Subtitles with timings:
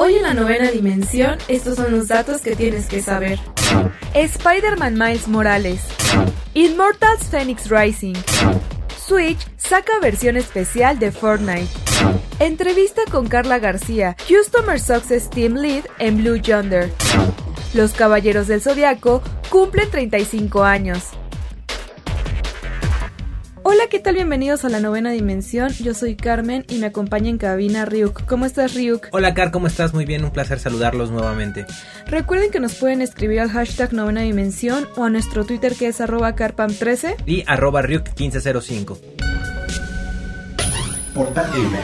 [0.00, 3.40] Hoy en la novena dimensión, estos son los datos que tienes que saber.
[4.14, 5.80] Spider-Man Miles Morales.
[6.54, 8.14] Immortals Phoenix Rising.
[8.96, 11.66] Switch saca versión especial de Fortnite.
[12.38, 16.92] Entrevista con Carla García, Customer Success Team Lead en Blue Yonder.
[17.74, 19.20] Los Caballeros del Zodiaco
[19.50, 21.08] cumplen 35 años.
[23.70, 24.14] Hola, ¿qué tal?
[24.14, 25.68] Bienvenidos a la novena dimensión.
[25.74, 28.24] Yo soy Carmen y me acompaña en cabina Ryuk.
[28.24, 29.08] ¿Cómo estás, Ryuk?
[29.12, 29.92] Hola, Car, ¿cómo estás?
[29.92, 31.66] Muy bien, un placer saludarlos nuevamente.
[32.06, 36.00] Recuerden que nos pueden escribir al hashtag novena dimensión o a nuestro Twitter que es
[36.00, 38.98] arroba carpam13 y arroba Ryuk1505.
[41.12, 41.82] Portal Gamer.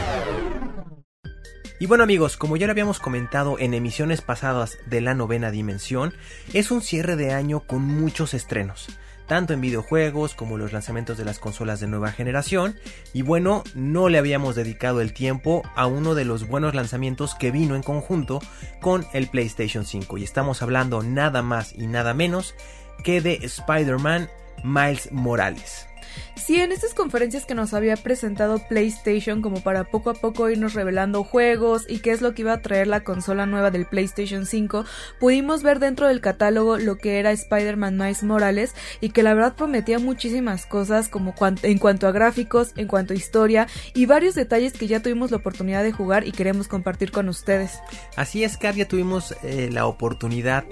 [1.79, 6.15] Y bueno amigos, como ya lo habíamos comentado en emisiones pasadas de la novena dimensión,
[6.51, 8.87] es un cierre de año con muchos estrenos
[9.27, 12.75] tanto en videojuegos como los lanzamientos de las consolas de nueva generación.
[13.13, 17.51] Y bueno, no le habíamos dedicado el tiempo a uno de los buenos lanzamientos que
[17.51, 18.39] vino en conjunto
[18.81, 20.17] con el PlayStation 5.
[20.17, 22.55] Y estamos hablando nada más y nada menos
[23.03, 24.29] que de Spider-Man
[24.63, 25.87] Miles Morales.
[26.35, 30.73] Sí, en estas conferencias que nos había presentado PlayStation como para poco a poco irnos
[30.73, 34.45] revelando juegos y qué es lo que iba a traer la consola nueva del PlayStation
[34.45, 34.85] 5,
[35.19, 39.55] pudimos ver dentro del catálogo lo que era Spider-Man Miles Morales y que la verdad
[39.55, 44.73] prometía muchísimas cosas como en cuanto a gráficos, en cuanto a historia y varios detalles
[44.73, 47.79] que ya tuvimos la oportunidad de jugar y queremos compartir con ustedes.
[48.15, 50.65] Así es, ya tuvimos eh, la oportunidad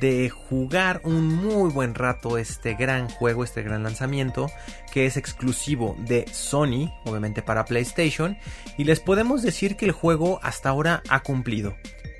[0.00, 4.50] de jugar un muy buen rato este gran juego, este gran lanzamiento
[4.92, 8.36] que es exclusivo de Sony, obviamente para PlayStation,
[8.76, 11.76] y les podemos decir que el juego hasta ahora ha cumplido.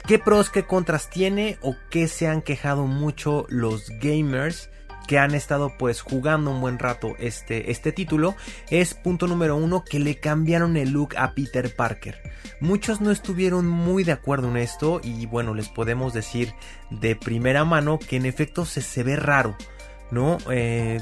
[0.06, 4.71] ¿Qué pros, qué contras tiene o qué se han quejado mucho los gamers?
[5.06, 8.34] Que han estado pues jugando un buen rato este, este título
[8.71, 12.21] es punto número uno que le cambiaron el look a Peter Parker.
[12.61, 16.53] Muchos no estuvieron muy de acuerdo en esto y bueno les podemos decir
[16.91, 19.56] de primera mano que en efecto se, se ve raro,
[20.11, 20.39] ¿no?
[20.50, 21.00] Eh,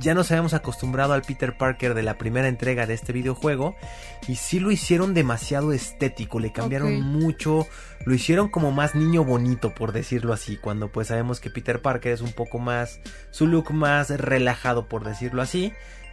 [0.00, 3.76] ya nos habíamos acostumbrado al Peter Parker de la primera entrega de este videojuego
[4.26, 7.66] y sí lo hicieron demasiado estético, le cambiaron mucho,
[8.04, 12.12] lo hicieron como más niño bonito por decirlo así, cuando pues sabemos que Peter Parker
[12.12, 15.72] es un poco más, su look más relajado por decirlo así,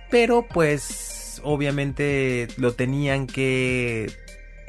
[0.09, 4.11] pero pues obviamente lo tenían que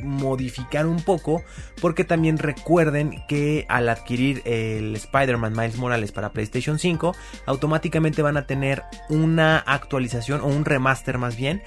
[0.03, 1.43] modificar un poco
[1.81, 7.15] porque también recuerden que al adquirir el Spider-Man Miles Morales para PlayStation 5
[7.47, 11.63] automáticamente van a tener una actualización o un remaster más bien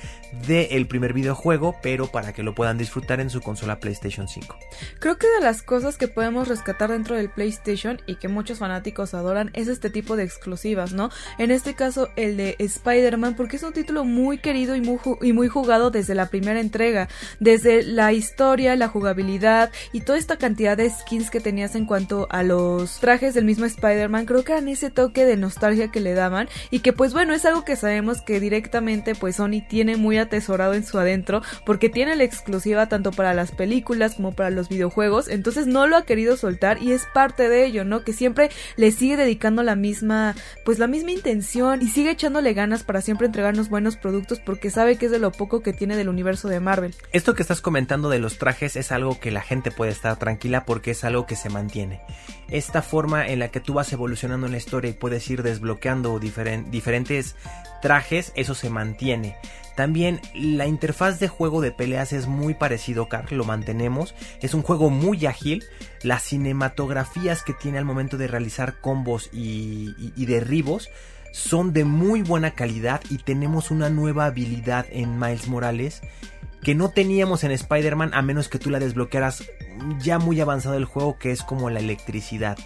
[0.47, 4.57] del primer videojuego pero para que lo puedan disfrutar en su consola PlayStation 5
[4.99, 9.13] creo que de las cosas que podemos rescatar dentro del PlayStation y que muchos fanáticos
[9.13, 13.63] adoran es este tipo de exclusivas no en este caso el de Spider-Man porque es
[13.63, 17.07] un título muy querido y muy, y muy jugado desde la primera entrega
[17.39, 18.22] desde la historia,
[18.77, 23.33] la jugabilidad y toda esta cantidad de skins que tenías en cuanto a los trajes
[23.33, 26.93] del mismo Spider-Man, creo que eran ese toque de nostalgia que le daban y que
[26.93, 30.97] pues bueno, es algo que sabemos que directamente pues Sony tiene muy atesorado en su
[30.97, 35.87] adentro porque tiene la exclusiva tanto para las películas como para los videojuegos, entonces no
[35.87, 38.03] lo ha querido soltar y es parte de ello, ¿no?
[38.03, 40.35] Que siempre le sigue dedicando la misma,
[40.65, 44.97] pues la misma intención y sigue echándole ganas para siempre entregarnos buenos productos porque sabe
[44.97, 46.95] que es de lo poco que tiene del universo de Marvel.
[47.11, 50.63] Esto que estás comentando de los trajes es algo que la gente puede estar tranquila
[50.65, 52.01] porque es algo que se mantiene.
[52.47, 56.19] Esta forma en la que tú vas evolucionando en la historia y puedes ir desbloqueando
[56.19, 57.35] diferentes
[57.81, 59.35] trajes, eso se mantiene.
[59.75, 64.13] También la interfaz de juego de peleas es muy parecido, Carl, lo mantenemos.
[64.41, 65.63] Es un juego muy ágil.
[66.03, 70.89] Las cinematografías que tiene al momento de realizar combos y, y derribos
[71.33, 76.01] son de muy buena calidad y tenemos una nueva habilidad en Miles Morales
[76.63, 79.43] que no teníamos en Spider-Man a menos que tú la desbloquearas
[79.99, 82.57] ya muy avanzado el juego que es como la electricidad.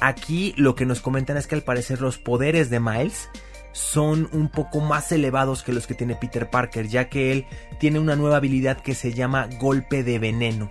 [0.00, 3.28] Aquí lo que nos comentan es que al parecer los poderes de Miles
[3.72, 7.46] son un poco más elevados que los que tiene Peter Parker, ya que él
[7.80, 10.68] tiene una nueva habilidad que se llama golpe de veneno.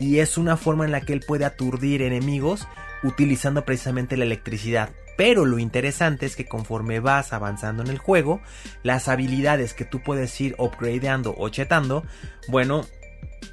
[0.00, 2.66] Y es una forma en la que él puede aturdir enemigos
[3.02, 4.90] utilizando precisamente la electricidad.
[5.16, 8.40] Pero lo interesante es que conforme vas avanzando en el juego,
[8.82, 12.04] las habilidades que tú puedes ir upgradeando o chetando,
[12.48, 12.84] bueno,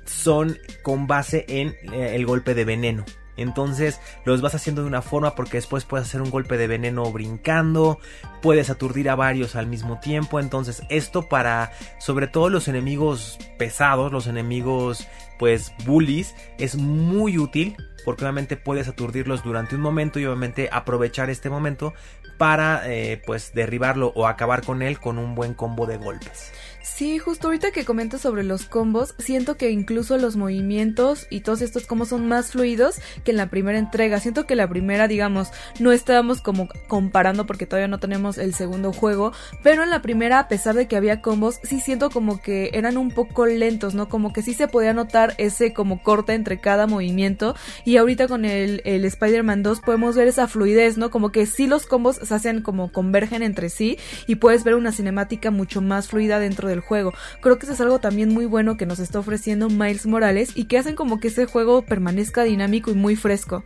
[0.06, 3.06] son con base en eh, el golpe de veneno.
[3.38, 7.12] Entonces los vas haciendo de una forma porque después puedes hacer un golpe de veneno
[7.12, 8.00] brincando,
[8.42, 10.40] puedes aturdir a varios al mismo tiempo.
[10.40, 15.08] Entonces esto para sobre todo los enemigos pesados, los enemigos
[15.40, 21.30] pues bullies, es muy útil porque obviamente puedes aturdirlos durante un momento y obviamente aprovechar
[21.30, 21.94] este momento
[22.38, 26.52] para eh, pues derribarlo o acabar con él con un buen combo de golpes.
[26.84, 31.62] Sí, justo ahorita que comentas sobre los combos, siento que incluso los movimientos y todos
[31.62, 34.20] estos combos son más fluidos que en la primera entrega.
[34.20, 38.94] Siento que la primera, digamos, no estábamos como comparando porque todavía no tenemos el segundo
[38.94, 39.32] juego,
[39.62, 42.98] pero en la primera, a pesar de que había combos, sí siento como que eran
[42.98, 44.10] un poco lentos, ¿no?
[44.10, 47.56] Como que sí se podía notar ese como corte entre cada movimiento
[47.86, 51.12] y ahorita con el, el Spider-Man 2 podemos ver esa fluidez, ¿no?
[51.12, 54.92] Como que sí los combos se hacen como convergen entre sí y puedes ver una
[54.92, 57.14] cinemática mucho más fluida dentro del juego.
[57.42, 60.66] Creo que eso es algo también muy bueno que nos está ofreciendo Miles Morales y
[60.66, 63.64] que hacen como que ese juego permanezca dinámico y muy fresco.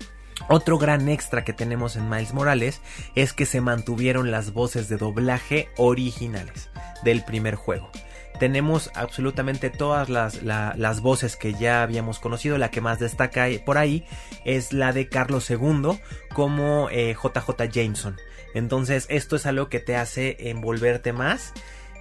[0.50, 2.82] Otro gran extra que tenemos en Miles Morales
[3.16, 6.70] es que se mantuvieron las voces de doblaje originales
[7.04, 7.90] del primer juego.
[8.40, 12.58] Tenemos absolutamente todas las, las voces que ya habíamos conocido.
[12.58, 14.06] La que más destaca por ahí
[14.44, 16.00] es la de Carlos II
[16.34, 18.18] como JJ eh, Jameson.
[18.54, 21.54] Entonces esto es algo que te hace envolverte más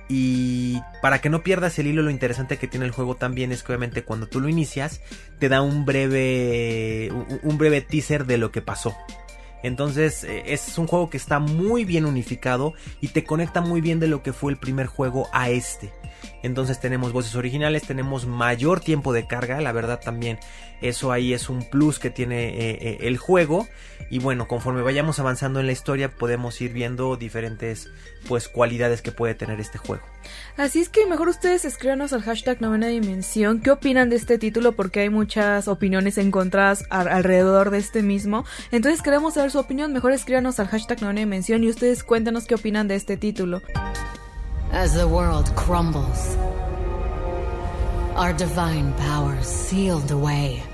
[0.08, 3.62] y para que no pierdas el hilo, lo interesante que tiene el juego también es
[3.62, 5.00] que obviamente cuando tú lo inicias,
[5.38, 7.10] te da un breve,
[7.42, 8.94] un breve teaser de lo que pasó.
[9.62, 13.98] Entonces eh, es un juego que está muy bien unificado y te conecta muy bien
[13.98, 15.90] de lo que fue el primer juego a este.
[16.44, 20.38] Entonces tenemos voces originales, tenemos mayor tiempo de carga, la verdad también
[20.82, 23.66] eso ahí es un plus que tiene eh, eh, el juego.
[24.10, 27.88] Y bueno, conforme vayamos avanzando en la historia podemos ir viendo diferentes
[28.28, 30.04] pues cualidades que puede tener este juego.
[30.58, 34.72] Así es que mejor ustedes escríbanos al hashtag novena dimensión qué opinan de este título
[34.72, 38.44] porque hay muchas opiniones encontradas alrededor de este mismo.
[38.70, 42.54] Entonces queremos saber su opinión, mejor escríbanos al hashtag novena dimensión y ustedes cuéntanos qué
[42.54, 43.62] opinan de este título.
[44.76, 46.36] As the world crumbles,
[48.16, 50.64] our divine powers sealed away.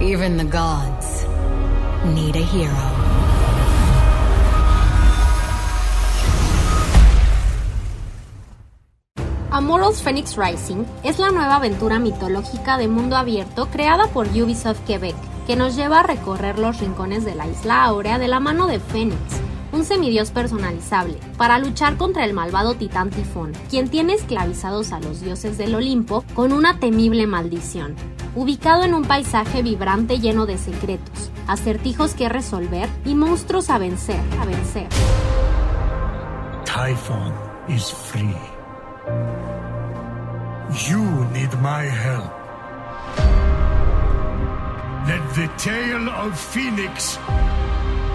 [0.00, 1.24] Even the gods
[2.16, 2.74] need a hero.
[9.52, 15.14] Amorals Phoenix Rising es la nueva aventura mitológica de mundo abierto creada por Ubisoft Quebec,
[15.46, 18.80] que nos lleva a recorrer los rincones de la isla áurea de la mano de
[18.80, 19.16] Phoenix,
[19.76, 25.20] un semidios personalizable, para luchar contra el malvado titán Tifón, quien tiene esclavizados a los
[25.20, 27.94] dioses del Olimpo con una temible maldición.
[28.34, 34.20] Ubicado en un paisaje vibrante lleno de secretos, acertijos que resolver y monstruos a vencer,
[34.40, 34.88] a vencer.
[36.64, 37.32] Typhon
[37.68, 38.36] is free.
[40.88, 41.00] You
[41.32, 42.32] need my help.
[45.06, 47.18] Let the tale of Phoenix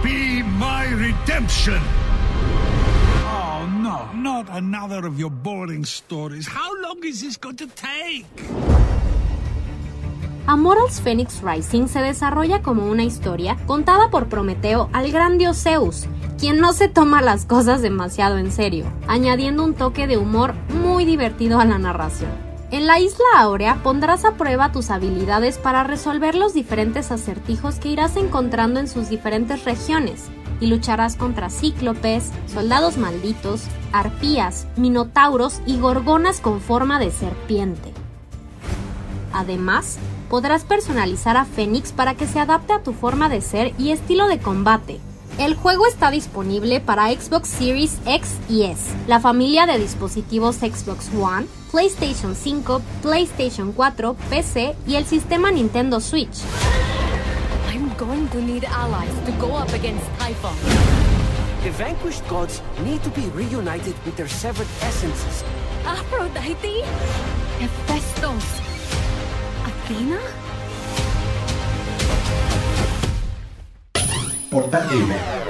[0.04, 1.82] be my redemption.
[3.24, 6.48] Oh, no, not another of your boring stories.
[6.48, 8.26] How long is this going to take?
[10.48, 16.08] Amorals Phoenix Rising se desarrolla como una historia contada por Prometeo al gran dios Zeus,
[16.40, 21.06] quien no se toma las cosas demasiado en serio, añadiendo un toque de humor muy
[21.06, 22.51] divertido a la narración.
[22.72, 27.90] En la isla áurea pondrás a prueba tus habilidades para resolver los diferentes acertijos que
[27.90, 30.30] irás encontrando en sus diferentes regiones
[30.62, 37.92] y lucharás contra cíclopes, soldados malditos, arpías, minotauros y gorgonas con forma de serpiente.
[39.34, 39.98] Además,
[40.30, 44.30] podrás personalizar a Fénix para que se adapte a tu forma de ser y estilo
[44.30, 45.02] de combate.
[45.42, 51.10] El juego está disponible para Xbox Series X y S, la familia de dispositivos Xbox
[51.20, 56.44] One, PlayStation 5, PlayStation 4, PC y el sistema Nintendo Switch.
[57.74, 60.54] I'm going to need allies to go up against Typhon.
[61.64, 65.44] The vanquished gods need to be reunited with their severed essences.
[65.88, 66.84] Aphrodite?
[67.58, 68.46] Hephaestus?
[69.66, 70.20] Athena?
[74.52, 75.41] Gamer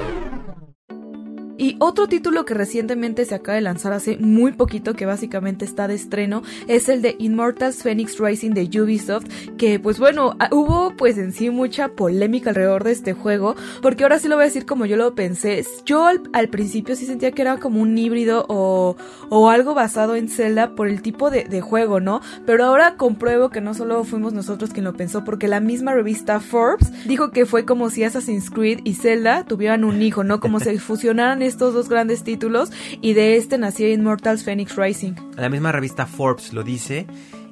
[1.62, 5.86] Y otro título que recientemente se acaba de lanzar hace muy poquito, que básicamente está
[5.86, 9.26] de estreno, es el de Immortals Phoenix Rising de Ubisoft,
[9.58, 14.02] que pues bueno, ah, hubo pues en sí mucha polémica alrededor de este juego, porque
[14.02, 15.64] ahora sí lo voy a decir como yo lo pensé.
[15.86, 18.96] Yo al, principio sí sentía que era como un híbrido o,
[19.28, 22.22] o algo basado en Zelda por el tipo de, de juego, ¿no?
[22.44, 26.40] Pero ahora compruebo que no solo fuimos nosotros quien lo pensó, porque la misma revista
[26.40, 30.40] Forbes dijo que fue como si Assassin's Creed y Zelda tuvieran un hijo, ¿no?
[30.40, 35.12] Como si fusionaran estos dos grandes títulos y de este nacía Immortals Phoenix Rising.
[35.36, 37.06] La misma revista Forbes lo dice.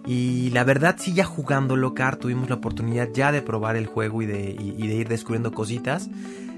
[0.06, 4.22] Y la verdad, sí, ya jugando Car, tuvimos la oportunidad ya de probar el juego
[4.22, 6.08] y de, y de ir descubriendo cositas.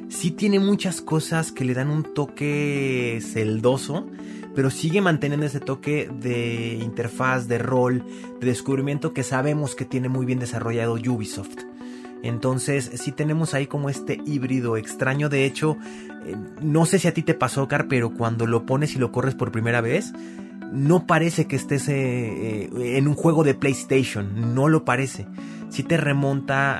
[0.09, 4.07] Sí tiene muchas cosas que le dan un toque celdoso,
[4.55, 8.05] pero sigue manteniendo ese toque de interfaz, de rol,
[8.41, 11.72] de descubrimiento que sabemos que tiene muy bien desarrollado Ubisoft.
[12.23, 15.29] Entonces, sí tenemos ahí como este híbrido extraño.
[15.29, 15.77] De hecho,
[16.25, 19.11] eh, no sé si a ti te pasó, Car, pero cuando lo pones y lo
[19.11, 20.13] corres por primera vez,
[20.73, 24.55] no parece que estés eh, eh, en un juego de PlayStation.
[24.55, 25.27] No lo parece
[25.73, 26.77] sí te remonta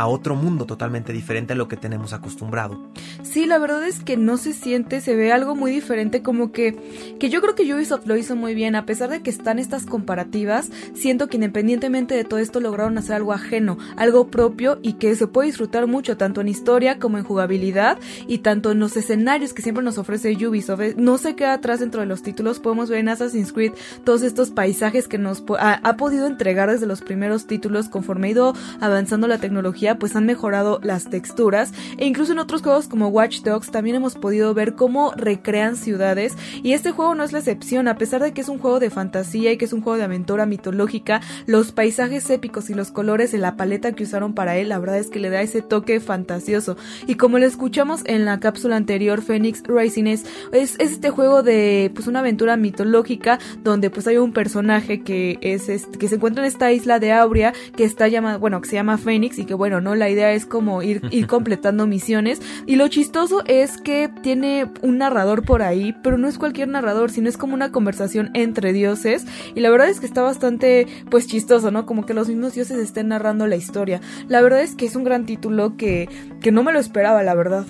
[0.00, 2.78] a, otro mundo totalmente diferente a lo que tenemos acostumbrado.
[3.22, 7.16] Sí, la verdad es que no se siente, se ve algo muy diferente, como que,
[7.18, 9.86] que yo creo que Ubisoft lo hizo muy bien, a pesar de que están estas
[9.86, 15.14] comparativas, siento que independientemente de todo esto lograron hacer algo ajeno, algo propio y que
[15.16, 17.98] se puede disfrutar mucho, tanto en historia como en jugabilidad
[18.28, 20.80] y tanto en los escenarios que siempre nos ofrece Ubisoft.
[20.80, 23.72] Eh, no se queda atrás dentro de los títulos, podemos ver en Assassin's Creed
[24.04, 28.54] todos estos paisajes que nos ha podido entregar desde los primeros títulos conforme ha ido
[28.80, 31.72] avanzando la tecnología, pues han mejorado las texturas.
[31.98, 36.36] E incluso en otros juegos como Watch Dogs también hemos podido ver cómo recrean ciudades.
[36.62, 38.90] Y este juego no es la excepción, a pesar de que es un juego de
[38.90, 43.32] fantasía y que es un juego de aventura mitológica, los paisajes épicos y los colores
[43.32, 46.00] de la paleta que usaron para él, la verdad es que le da ese toque
[46.00, 46.76] fantasioso.
[47.06, 51.90] Y como lo escuchamos en la cápsula anterior, Phoenix Rising es, es, este juego de
[51.94, 55.62] pues una aventura mitológica donde pues hay un personaje que es
[55.98, 58.98] que se encuentra en esta isla de Aurea que está llamado, bueno, que se llama
[58.98, 59.94] Phoenix y que bueno, ¿no?
[59.94, 62.40] La idea es como ir, ir completando misiones.
[62.66, 67.10] Y lo chistoso es que tiene un narrador por ahí, pero no es cualquier narrador,
[67.10, 69.26] sino es como una conversación entre dioses.
[69.54, 71.86] Y la verdad es que está bastante, pues chistoso, ¿no?
[71.86, 74.00] Como que los mismos dioses estén narrando la historia.
[74.28, 76.08] La verdad es que es un gran título que,
[76.40, 77.66] que no me lo esperaba, la verdad.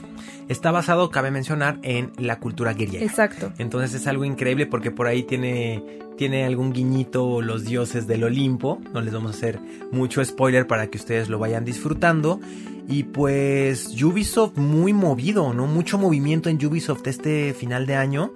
[0.49, 3.05] Está basado, cabe mencionar, en la cultura griega.
[3.05, 3.53] Exacto.
[3.59, 5.83] Entonces es algo increíble porque por ahí tiene,
[6.17, 8.81] tiene algún guiñito los dioses del Olimpo.
[8.93, 9.61] No les vamos a hacer
[9.91, 12.41] mucho spoiler para que ustedes lo vayan disfrutando.
[12.89, 15.67] Y pues Ubisoft muy movido, ¿no?
[15.67, 18.33] Mucho movimiento en Ubisoft este final de año.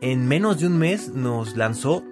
[0.00, 2.02] En menos de un mes nos lanzó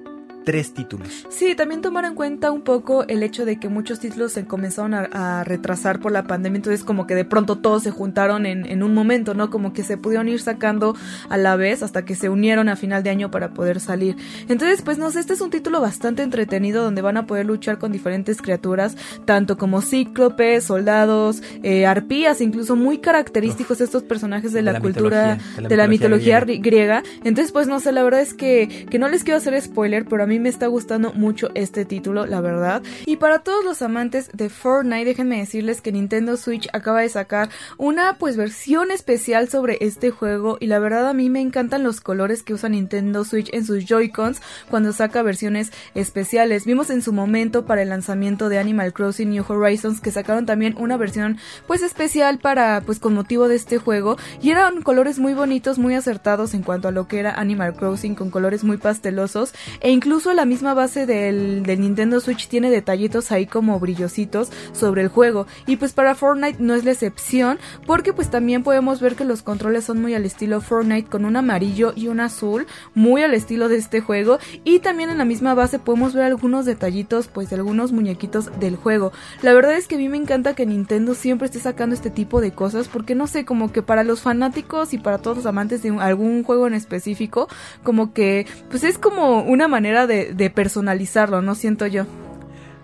[0.49, 1.27] tres títulos.
[1.29, 4.95] Sí, también tomar en cuenta un poco el hecho de que muchos títulos se comenzaron
[4.95, 8.95] a, retrasar por la pandemia, entonces como que de pronto todos se juntaron en, un
[8.95, 9.51] momento, ¿no?
[9.51, 10.97] Como que se pudieron ir sacando
[11.29, 14.17] a la vez hasta que se unieron a final de año para poder salir.
[14.49, 17.77] Entonces, pues no sé, este es un título bastante entretenido donde van a poder luchar
[17.77, 24.63] con diferentes criaturas, tanto como cíclopes, soldados, eh, arpías, incluso muy característicos estos personajes de,
[24.63, 27.03] la, cultura, de la, mitología, griega.
[27.23, 30.23] Entonces, pues no sé, la verdad es que, que no les quiero hacer spoiler, pero
[30.23, 32.83] a mí me está gustando mucho este título, la verdad.
[33.07, 37.49] Y para todos los amantes de Fortnite, déjenme decirles que Nintendo Switch acaba de sacar
[37.77, 42.01] una pues versión especial sobre este juego y la verdad a mí me encantan los
[42.01, 46.65] colores que usa Nintendo Switch en sus Joy-Cons cuando saca versiones especiales.
[46.65, 50.75] Vimos en su momento para el lanzamiento de Animal Crossing New Horizons que sacaron también
[50.79, 55.35] una versión pues especial para pues con motivo de este juego y eran colores muy
[55.35, 59.55] bonitos, muy acertados en cuanto a lo que era Animal Crossing con colores muy pastelosos
[59.81, 65.09] e incluso la misma base del, Nintendo Switch tiene detallitos ahí como brillositos sobre el
[65.09, 65.47] juego.
[65.67, 69.43] Y pues para Fortnite no es la excepción, porque pues también podemos ver que los
[69.43, 73.69] controles son muy al estilo Fortnite con un amarillo y un azul, muy al estilo
[73.69, 74.39] de este juego.
[74.65, 78.77] Y también en la misma base podemos ver algunos detallitos pues de algunos muñequitos del
[78.77, 79.13] juego.
[79.43, 82.41] La verdad es que a mí me encanta que Nintendo siempre esté sacando este tipo
[82.41, 85.83] de cosas, porque no sé, como que para los fanáticos y para todos los amantes
[85.83, 87.49] de algún juego en específico,
[87.83, 91.55] como que pues es como una manera de de, personalizarlo, ¿no?
[91.55, 92.05] Siento yo.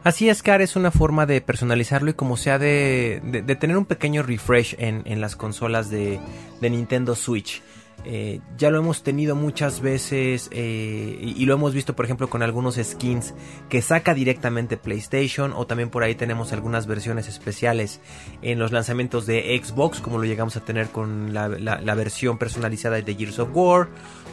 [0.04, 3.86] Así es, Car, es una forma de personalizarlo y como sea de, de, tener un
[3.86, 6.20] pequeño refresh en, en las consolas de,
[6.60, 7.62] de Nintendo Switch.
[8.06, 12.42] Eh, ya lo hemos tenido muchas veces eh, y, lo hemos visto por ejemplo con
[12.42, 13.32] algunos skins
[13.70, 18.00] que saca directamente PlayStation o también por ahí tenemos algunas versiones especiales
[18.42, 21.48] en los lanzamientos de Xbox como lo llegamos a tener con la,
[21.94, 23.88] versión personalizada de Gears of War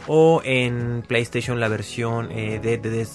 [0.06, 3.06] o en PlayStation la versión eh, de, de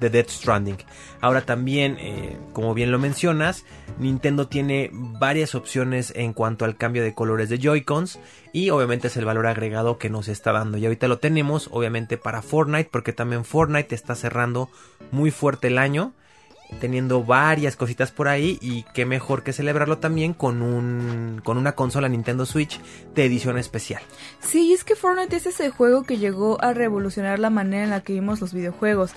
[0.00, 0.78] Death Stranding.
[1.20, 3.64] Ahora también, eh, como bien lo mencionas,
[3.98, 8.18] Nintendo tiene varias opciones en cuanto al cambio de colores de Joy-Cons
[8.52, 10.78] y obviamente es el valor agregado que nos está dando.
[10.78, 14.68] Y ahorita lo tenemos obviamente para Fortnite porque también Fortnite está cerrando
[15.10, 16.12] muy fuerte el año
[16.80, 21.72] teniendo varias cositas por ahí y qué mejor que celebrarlo también con un con una
[21.72, 22.80] consola Nintendo Switch
[23.14, 24.02] de edición especial.
[24.40, 28.00] Sí, es que Fortnite es ese juego que llegó a revolucionar la manera en la
[28.00, 29.12] que vimos los videojuegos.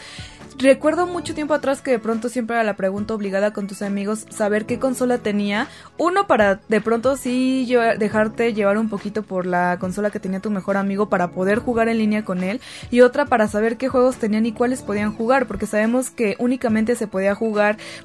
[0.60, 4.26] Recuerdo mucho tiempo atrás que de pronto siempre era la pregunta obligada con tus amigos
[4.30, 5.68] saber qué consola tenía.
[5.98, 10.50] Uno para de pronto sí dejarte llevar un poquito por la consola que tenía tu
[10.50, 12.60] mejor amigo para poder jugar en línea con él.
[12.90, 15.46] Y otra para saber qué juegos tenían y cuáles podían jugar.
[15.46, 17.47] Porque sabemos que únicamente se podía jugar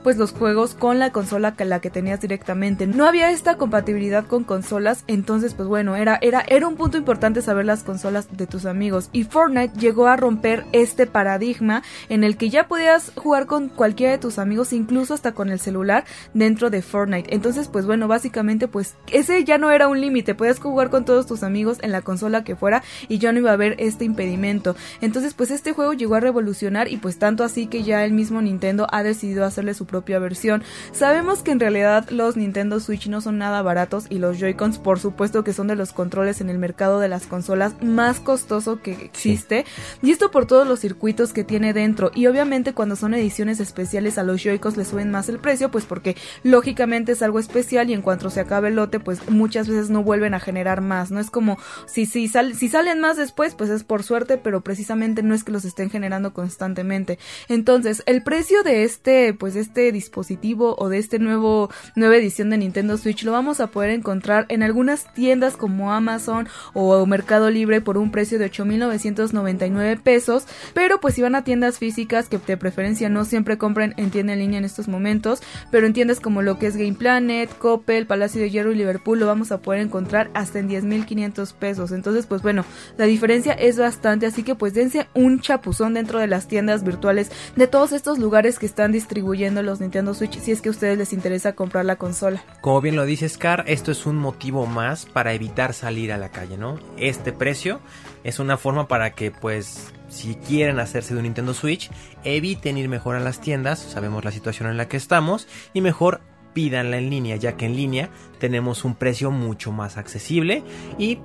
[0.02, 2.86] pues los juegos con la consola que la que tenías directamente.
[2.86, 5.04] No había esta compatibilidad con consolas.
[5.06, 9.08] Entonces pues bueno, era, era, era un punto importante saber las consolas de tus amigos.
[9.12, 14.12] Y Fortnite llegó a romper este paradigma en el que ya podías jugar con cualquiera
[14.12, 17.34] de tus amigos, incluso hasta con el celular dentro de Fortnite.
[17.34, 21.26] Entonces, pues bueno, básicamente pues ese ya no era un límite, podías jugar con todos
[21.26, 24.76] tus amigos en la consola que fuera y ya no iba a haber este impedimento.
[25.00, 28.42] Entonces, pues este juego llegó a revolucionar y pues tanto así que ya el mismo
[28.42, 30.62] Nintendo ha decidido hacerle su propia versión.
[30.92, 34.98] Sabemos que en realidad los Nintendo Switch no son nada baratos y los Joy-Cons por
[34.98, 38.92] supuesto que son de los controles en el mercado de las consolas más costoso que
[38.92, 39.64] existe.
[40.02, 44.18] Y esto por todos los circuitos que tiene dentro y obviamente cuando son ediciones especiales
[44.18, 47.94] a los Joy-Cons le suben más el precio, pues porque lógicamente es algo especial y
[47.94, 51.20] en cuanto se acabe el lote, pues muchas veces no vuelven a generar más, ¿no?
[51.20, 55.34] Es como si, si, si salen más después, pues es por suerte, pero precisamente no
[55.34, 57.18] es que los estén generando constantemente.
[57.48, 62.58] Entonces, el precio de este, pues este dispositivo o de este nuevo, nueva edición de
[62.58, 67.80] Nintendo Switch lo vamos a poder encontrar en algunas tiendas como Amazon o Mercado Libre
[67.80, 72.56] por un precio de 8.999 pesos, pero pues si van a tiendas físicas, que de
[72.56, 76.42] preferencia no siempre compren en tienda en línea en estos momentos, pero en tiendas como
[76.42, 79.80] lo que es Game Planet, Coppel, Palacio de Hierro y Liverpool lo vamos a poder
[79.80, 81.92] encontrar hasta en 10.500 pesos.
[81.92, 82.64] Entonces, pues bueno,
[82.96, 87.30] la diferencia es bastante, así que pues dense un chapuzón dentro de las tiendas virtuales
[87.56, 90.96] de todos estos lugares que están distribuyendo los Nintendo Switch si es que a ustedes
[90.96, 92.42] les interesa comprar la consola.
[92.60, 96.30] Como bien lo dice Scar, esto es un motivo más para evitar salir a la
[96.30, 96.78] calle, ¿no?
[96.96, 97.80] Este precio
[98.22, 101.90] es una forma para que pues si quieren hacerse de un Nintendo Switch,
[102.22, 106.20] eviten ir mejor a las tiendas, sabemos la situación en la que estamos, y mejor
[106.52, 110.62] pídanla en línea, ya que en línea tenemos un precio mucho más accesible
[110.96, 111.18] y,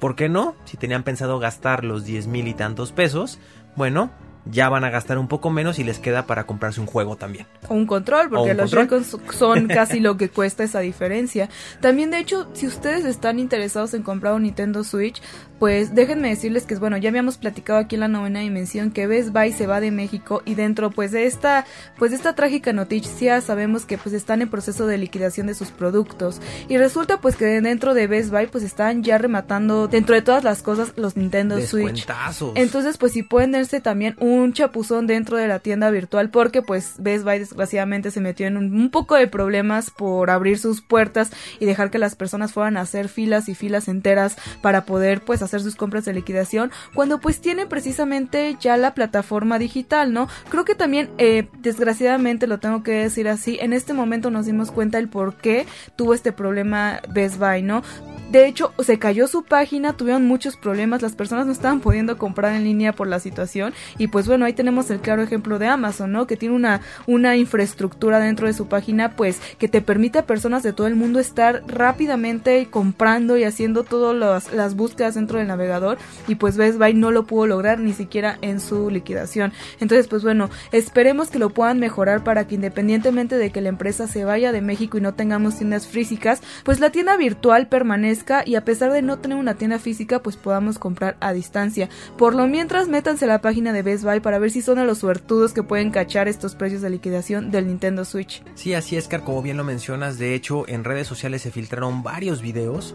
[0.00, 0.54] ¿por qué no?
[0.64, 3.38] Si tenían pensado gastar los 10 mil y tantos pesos,
[3.76, 4.10] bueno,
[4.50, 7.46] ya van a gastar un poco menos y les queda para comprarse un juego también.
[7.68, 8.88] O un control, porque los joy
[9.32, 11.48] son casi lo que cuesta esa diferencia.
[11.80, 15.20] También, de hecho, si ustedes están interesados en comprar un Nintendo Switch,
[15.58, 19.30] pues déjenme decirles que, bueno, ya habíamos platicado aquí en la novena dimensión que Best
[19.32, 21.66] Buy se va de México y dentro, pues, de esta,
[21.98, 25.70] pues, de esta trágica noticia sabemos que, pues, están en proceso de liquidación de sus
[25.70, 26.40] productos.
[26.68, 30.44] Y resulta, pues, que dentro de Best Buy, pues, están ya rematando, dentro de todas
[30.44, 32.06] las cosas, los Nintendo Switch.
[32.54, 36.62] Entonces, pues, si pueden darse también un un chapuzón dentro de la tienda virtual porque
[36.62, 41.30] pues Best Buy desgraciadamente se metió en un, poco de problemas por abrir sus puertas
[41.58, 45.42] y dejar que las personas fueran a hacer filas y filas enteras para poder pues
[45.46, 50.28] hacer sus compras de liquidación cuando pues tienen precisamente ya la plataforma digital, ¿no?
[50.48, 54.70] Creo que también eh, desgraciadamente lo tengo que decir así, en este momento nos dimos
[54.70, 57.82] cuenta el por qué tuvo este problema Best Buy, ¿no?
[58.30, 62.54] De hecho, se cayó su página, tuvieron muchos problemas, las personas no estaban pudiendo comprar
[62.54, 66.10] en línea por la situación y pues bueno, ahí tenemos el claro ejemplo de Amazon,
[66.10, 66.26] ¿no?
[66.26, 70.64] Que tiene una, una infraestructura dentro de su página pues que te permite a personas
[70.64, 75.98] de todo el mundo estar rápidamente comprando y haciendo todas las búsquedas dentro del navegador
[76.26, 79.52] y pues Best Buy no lo pudo lograr ni siquiera en su liquidación.
[79.80, 84.06] Entonces pues bueno, esperemos que lo puedan mejorar para que independientemente de que la empresa
[84.06, 88.06] se vaya de México y no tengamos tiendas físicas, pues la tienda virtual permanece
[88.44, 91.88] y a pesar de no tener una tienda física pues podamos comprar a distancia.
[92.16, 94.98] Por lo mientras métanse a la página de Best Buy para ver si son los
[94.98, 98.42] suertudos que pueden cachar estos precios de liquidación del Nintendo Switch.
[98.54, 102.02] Sí, así es, Car, como bien lo mencionas, de hecho en redes sociales se filtraron
[102.02, 102.94] varios videos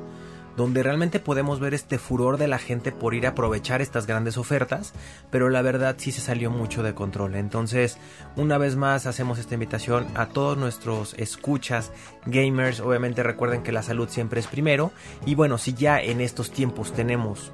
[0.57, 4.37] donde realmente podemos ver este furor de la gente por ir a aprovechar estas grandes
[4.37, 4.93] ofertas,
[5.29, 7.35] pero la verdad sí se salió mucho de control.
[7.35, 7.97] Entonces,
[8.35, 11.91] una vez más hacemos esta invitación a todos nuestros escuchas,
[12.25, 14.91] gamers, obviamente recuerden que la salud siempre es primero,
[15.25, 17.51] y bueno, si ya en estos tiempos tenemos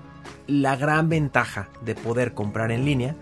[0.47, 3.15] la gran ventaja de poder comprar en línea,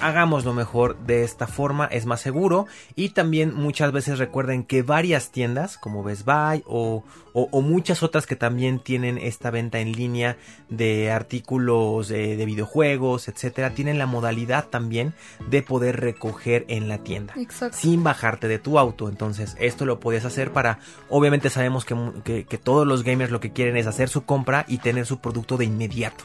[0.00, 5.30] hagámoslo mejor de esta forma, es más seguro y también muchas veces recuerden que varias
[5.30, 7.04] tiendas como Best Buy o,
[7.62, 10.36] muchas otras que también tienen esta venta en línea
[10.68, 15.14] de artículos de videojuegos, etcétera, tienen la modalidad también
[15.48, 17.34] de poder recoger en la tienda
[17.70, 19.08] sin bajarte de tu auto.
[19.08, 23.52] Entonces, esto lo puedes hacer para, obviamente sabemos que, que todos los gamers lo que
[23.52, 26.24] quieren es hacer su compra y tener su producto de inmediato.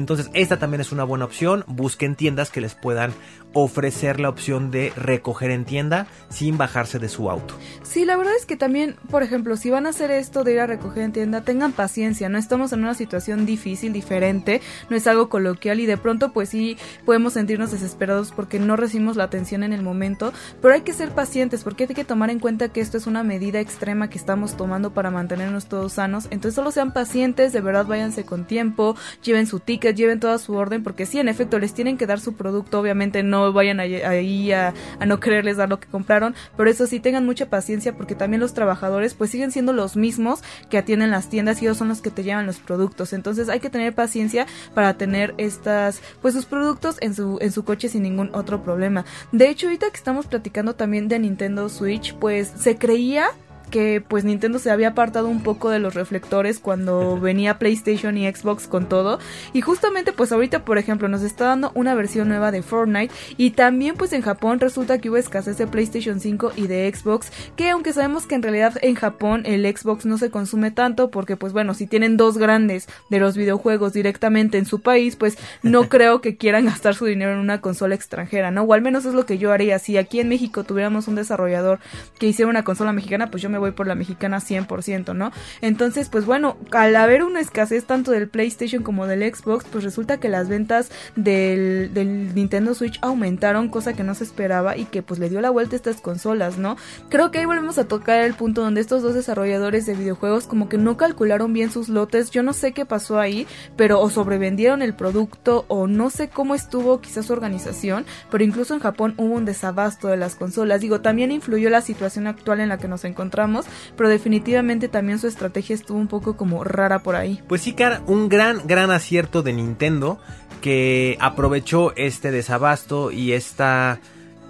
[0.00, 1.62] Entonces esta también es una buena opción.
[1.68, 3.12] Busquen tiendas que les puedan
[3.52, 7.54] ofrecer la opción de recoger en tienda sin bajarse de su auto.
[7.82, 10.60] Sí, la verdad es que también, por ejemplo, si van a hacer esto de ir
[10.60, 15.06] a recoger en tienda, tengan paciencia, no estamos en una situación difícil, diferente, no es
[15.06, 19.62] algo coloquial y de pronto pues sí podemos sentirnos desesperados porque no recibimos la atención
[19.62, 20.32] en el momento,
[20.62, 23.24] pero hay que ser pacientes porque hay que tomar en cuenta que esto es una
[23.24, 27.86] medida extrema que estamos tomando para mantenernos todos sanos, entonces solo sean pacientes, de verdad
[27.86, 31.74] váyanse con tiempo, lleven su ticket, lleven toda su orden porque sí, en efecto les
[31.74, 34.74] tienen que dar su producto, obviamente no vayan ahí a,
[35.06, 38.54] no quererles dar lo que compraron, pero eso sí, tengan mucha paciencia porque también los
[38.54, 42.10] trabajadores pues siguen siendo los mismos que atienden las tiendas y ellos son los que
[42.10, 46.96] te llevan los productos, entonces hay que tener paciencia para tener estas, pues sus productos
[47.00, 49.04] en su, en su coche sin ningún otro problema.
[49.32, 53.28] De hecho, ahorita que estamos platicando también de Nintendo Switch, pues se creía
[53.70, 58.30] que pues Nintendo se había apartado un poco de los reflectores cuando venía PlayStation y
[58.30, 59.18] Xbox con todo.
[59.52, 63.14] Y justamente pues ahorita por ejemplo nos está dando una versión nueva de Fortnite.
[63.36, 67.32] Y también pues en Japón resulta que hubo escasez de PlayStation 5 y de Xbox
[67.56, 71.36] que aunque sabemos que en realidad en Japón el Xbox no se consume tanto porque
[71.36, 75.88] pues bueno si tienen dos grandes de los videojuegos directamente en su país pues no
[75.88, 79.14] creo que quieran gastar su dinero en una consola extranjera no o al menos es
[79.14, 79.78] lo que yo haría.
[79.78, 81.78] Si aquí en México tuviéramos un desarrollador
[82.18, 85.30] que hiciera una consola mexicana pues yo me voy por la mexicana 100%, ¿no?
[85.60, 90.18] Entonces, pues bueno, al haber una escasez tanto del PlayStation como del Xbox, pues resulta
[90.18, 91.90] que las ventas del,
[92.34, 95.76] Nintendo Switch aumentaron, cosa que no se esperaba y que pues le dio la vuelta
[95.76, 96.76] a estas consolas, ¿no?
[97.08, 100.68] Creo que ahí volvemos a tocar el punto donde estos dos desarrolladores de videojuegos como
[100.68, 103.46] que no calcularon bien sus lotes, yo no sé qué pasó ahí,
[103.76, 108.74] pero o sobrevendieron el producto o no sé cómo estuvo quizás su organización, pero incluso
[108.74, 112.68] en Japón hubo un desabasto de las consolas, digo, también influyó la situación actual en
[112.68, 113.49] la que nos encontramos,
[113.96, 117.40] pero definitivamente también su estrategia estuvo un poco como rara por ahí.
[117.48, 120.18] Pues sí, Cara, un gran, gran acierto de Nintendo
[120.60, 124.00] que aprovechó este desabasto y esta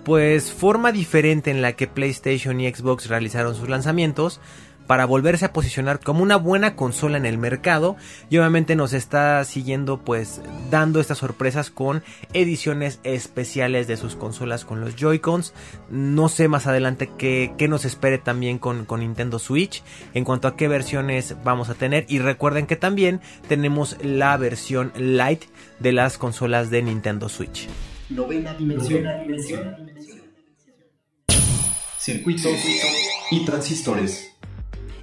[0.04, 4.40] pues forma diferente en la que PlayStation y Xbox realizaron sus lanzamientos
[4.90, 7.96] para volverse a posicionar como una buena consola en el mercado
[8.28, 14.64] y obviamente nos está siguiendo pues dando estas sorpresas con ediciones especiales de sus consolas
[14.64, 15.54] con los Joy-Cons.
[15.90, 20.56] No sé más adelante qué, nos espere también con, con Nintendo Switch en cuanto a
[20.56, 25.46] qué versiones vamos a tener y recuerden que también tenemos la versión Lite
[25.78, 27.68] de las consolas de Nintendo Switch.
[28.08, 29.06] Novena dimensión.
[31.96, 32.56] Circuitos
[33.30, 34.29] y transistores.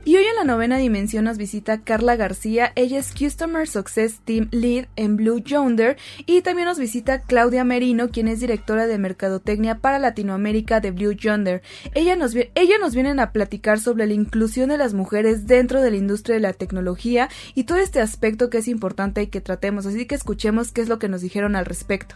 [0.07, 4.47] Y hoy en la novena dimensión nos visita Carla García, ella es Customer Success Team
[4.51, 5.97] Lead en Blue Yonder.
[6.25, 11.11] Y también nos visita Claudia Merino, quien es directora de Mercadotecnia para Latinoamérica de Blue
[11.11, 11.61] Yonder.
[11.93, 15.91] Ella nos, ella nos vienen a platicar sobre la inclusión de las mujeres dentro de
[15.91, 19.85] la industria de la tecnología y todo este aspecto que es importante y que tratemos,
[19.85, 22.15] así que escuchemos qué es lo que nos dijeron al respecto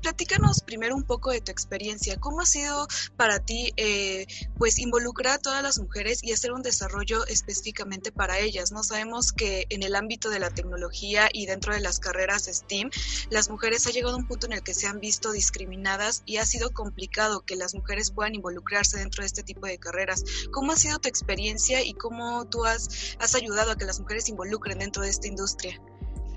[0.00, 2.18] platícanos primero un poco de tu experiencia.
[2.18, 6.62] ¿Cómo ha sido para ti, eh, pues, involucrar a todas las mujeres y hacer un
[6.62, 8.72] desarrollo específicamente para ellas?
[8.72, 12.90] No sabemos que en el ámbito de la tecnología y dentro de las carreras STEAM,
[13.30, 16.36] las mujeres ha llegado a un punto en el que se han visto discriminadas y
[16.36, 20.24] ha sido complicado que las mujeres puedan involucrarse dentro de este tipo de carreras.
[20.52, 24.24] ¿Cómo ha sido tu experiencia y cómo tú has, has ayudado a que las mujeres
[24.24, 25.80] se involucren dentro de esta industria?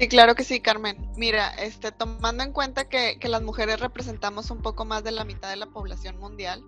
[0.02, 0.98] Sí, claro que sí, Carmen.
[1.16, 5.48] Mira, este, tomando en cuenta que, las mujeres representamos un poco más de la mitad
[5.48, 6.64] de la población mundial,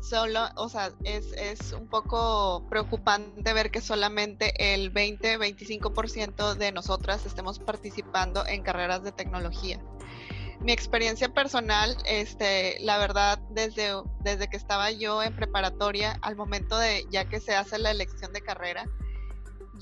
[0.00, 7.24] solo, o sea, es, es un poco preocupante ver que solamente el 20-25% de nosotras
[7.24, 9.80] estemos participando en carreras de tecnología.
[10.58, 13.92] Mi experiencia personal, este, la verdad, desde,
[14.24, 18.32] desde que estaba yo en preparatoria, al momento de ya que se hace la elección
[18.32, 18.86] de carrera,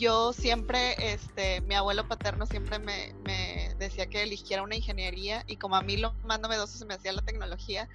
[0.00, 3.12] yo siempre, este, mi abuelo paterno siempre me,
[3.78, 7.12] decía que eligiera una ingeniería y como a mí lo más novedoso se me hacía
[7.12, 7.86] la tecnología,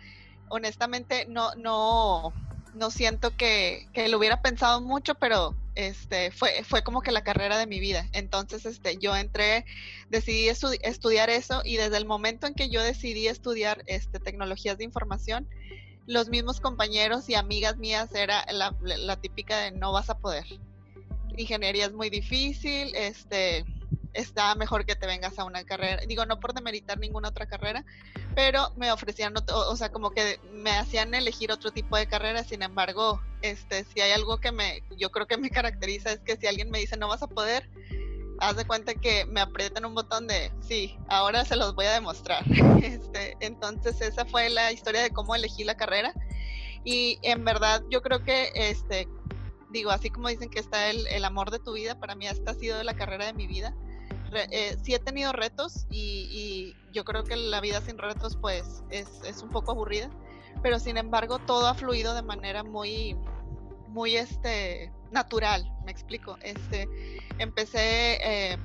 [0.50, 2.32] honestamente no, no,
[2.76, 7.58] no siento que, lo hubiera pensado mucho, pero este, fue, fue como que la carrera
[7.58, 8.08] de mi vida.
[8.14, 9.66] Entonces, este, yo entré,
[10.10, 14.84] decidí estudiar eso y desde el momento en que yo decidí estudiar este, tecnologías de
[14.84, 15.50] información,
[16.06, 20.46] los mismos compañeros y amigas mías era la, la típica de no vas a poder
[21.40, 23.66] ingeniería es muy difícil, este,
[24.16, 26.02] está mejor que te vengas a una carrera.
[26.08, 27.86] Digo, no por demeritar ninguna otra carrera,
[28.34, 32.44] pero me ofrecían, o, sea, como que me hacían elegir otro tipo de carrera.
[32.44, 36.38] Sin embargo, este, si hay algo que me, yo creo que me caracteriza es que
[36.38, 37.70] si alguien me dice no vas a poder,
[38.40, 41.94] haz de cuenta que me aprietan un botón de sí, ahora se los voy a
[41.94, 42.44] demostrar.
[42.86, 46.14] Este, entonces esa fue la historia de cómo elegí la carrera.
[46.84, 49.08] Y en verdad yo creo que este
[49.76, 52.52] digo, así como dicen que está el, el amor de tu vida, para mí esta
[52.52, 53.76] ha sido la carrera de mi vida.
[54.34, 59.22] Eh, sí he tenido retos y, yo creo que la vida sin retos pues es,
[59.26, 60.10] es, un poco aburrida,
[60.64, 63.18] pero sin embargo todo ha fluido de manera muy,
[63.90, 66.38] muy este, natural, me explico.
[66.42, 66.88] Este,
[67.38, 68.18] empecé...
[68.24, 68.58] Eh,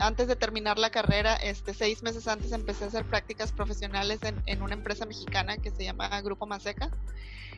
[0.00, 4.42] antes de terminar la carrera, este, seis meses antes empecé a hacer prácticas profesionales en,
[4.46, 6.90] en, una empresa mexicana que se llama Grupo Maseca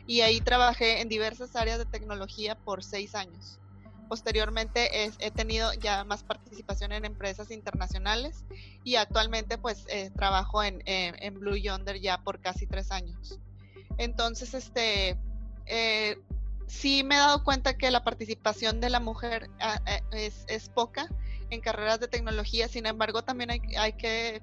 [0.07, 3.59] y ahí trabajé en diversas áreas de tecnología por seis años.
[4.07, 4.89] Posteriormente
[5.19, 8.45] he tenido ya más participación en empresas internacionales
[8.85, 13.37] y actualmente pues eh, trabajo en, en, Blue Yonder ya por casi tres años.
[13.97, 15.17] Entonces, este,
[15.65, 16.17] eh,
[16.67, 20.69] sí me he dado cuenta que la participación de la mujer ah, eh, es, es,
[20.69, 21.09] poca
[21.49, 24.41] en carreras de tecnología, sin embargo también hay, hay que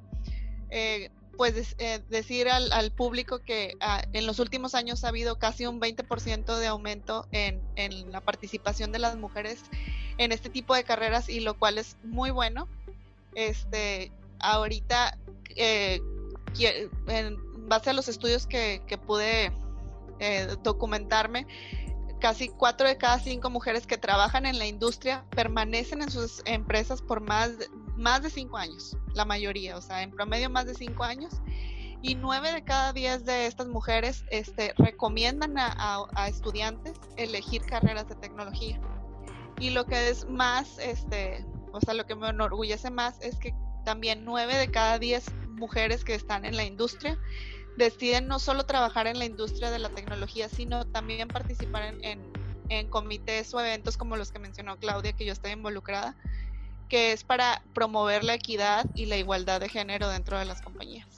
[1.37, 5.67] pues eh, decir al, al, público que ah, en los últimos años ha habido casi
[5.67, 9.63] un 20% de aumento en, en, la participación de las mujeres
[10.19, 12.69] en este tipo de carreras y lo cual es muy bueno.
[13.35, 15.19] Este, ahorita,
[15.57, 16.01] eh,
[17.09, 19.53] en base a los estudios que, que pude
[20.21, 21.47] eh, documentarme,
[22.21, 27.03] casi cuatro de cada cinco mujeres que trabajan en la industria permanecen en sus empresas
[27.03, 27.51] por más,
[27.97, 31.35] más de cinco años, la mayoría, o sea, en promedio más de cinco años.
[32.03, 38.15] Y nueve de cada diez de estas mujeres este, recomiendan a, estudiantes elegir carreras de
[38.17, 38.79] tecnología.
[39.59, 43.55] Y lo que es más, este, o sea, lo que me enorgullece más es que
[43.87, 47.19] también nueve de cada diez mujeres que están en la industria
[47.77, 52.23] deciden no solo trabajar en la industria de la tecnología, sino también participar en,
[52.69, 56.17] en, comités o eventos como los que mencionó Claudia, que yo estoy involucrada,
[56.95, 61.14] que es para promover la equidad y la igualdad de género dentro de las compañías.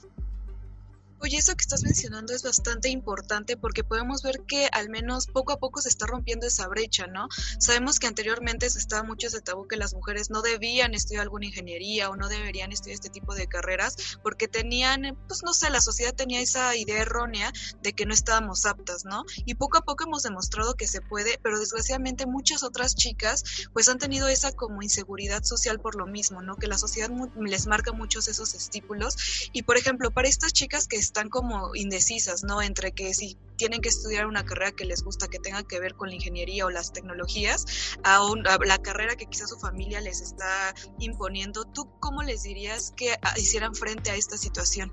[1.19, 5.51] Oye, eso que estás mencionando es bastante importante porque podemos ver que al menos poco
[5.51, 7.27] a poco se está rompiendo esa brecha, ¿no?
[7.59, 11.47] Sabemos que anteriormente se estaba mucho ese tabú que las mujeres no debían estudiar alguna
[11.47, 15.81] ingeniería o no deberían estudiar este tipo de carreras porque tenían, pues no sé, la
[15.81, 17.51] sociedad tenía esa idea errónea
[17.81, 19.23] de que no estábamos aptas, ¿no?
[19.43, 23.89] Y poco a poco hemos demostrado que se puede, pero desgraciadamente muchas otras chicas pues
[23.89, 26.57] han tenido esa como inseguridad social por lo mismo, ¿no?
[26.57, 31.06] Que la sociedad les marca muchos esos estípulos y por ejemplo, para estas chicas que
[31.07, 32.61] están como indecisas, ¿no?
[32.61, 35.95] Entre que si tienen que estudiar una carrera que les gusta, que tenga que ver
[35.95, 37.65] con la ingeniería o las tecnologías,
[38.03, 38.19] a,
[38.65, 43.73] la carrera que quizás su familia les está imponiendo, ¿tú cómo les dirías que hicieran
[43.73, 44.91] frente a esta situación?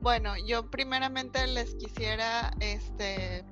[0.00, 3.44] Bueno, yo primeramente les quisiera, este,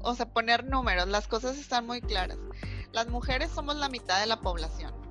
[0.00, 1.08] o sea, poner números.
[1.08, 2.38] Las cosas están muy claras.
[2.92, 5.01] Las mujeres somos la mitad de la población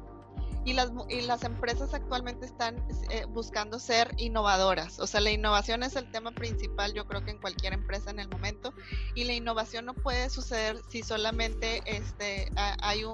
[0.64, 2.76] y las, y las empresas actualmente están
[3.10, 5.00] eh, buscando ser innovadoras.
[5.00, 8.20] O sea, la innovación es el tema principal, yo creo que en cualquier empresa en
[8.20, 8.74] el momento.
[9.16, 13.12] Y la innovación no puede suceder si solamente este, hay un,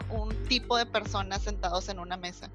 [0.48, 2.50] tipo de personas sentados en una mesa.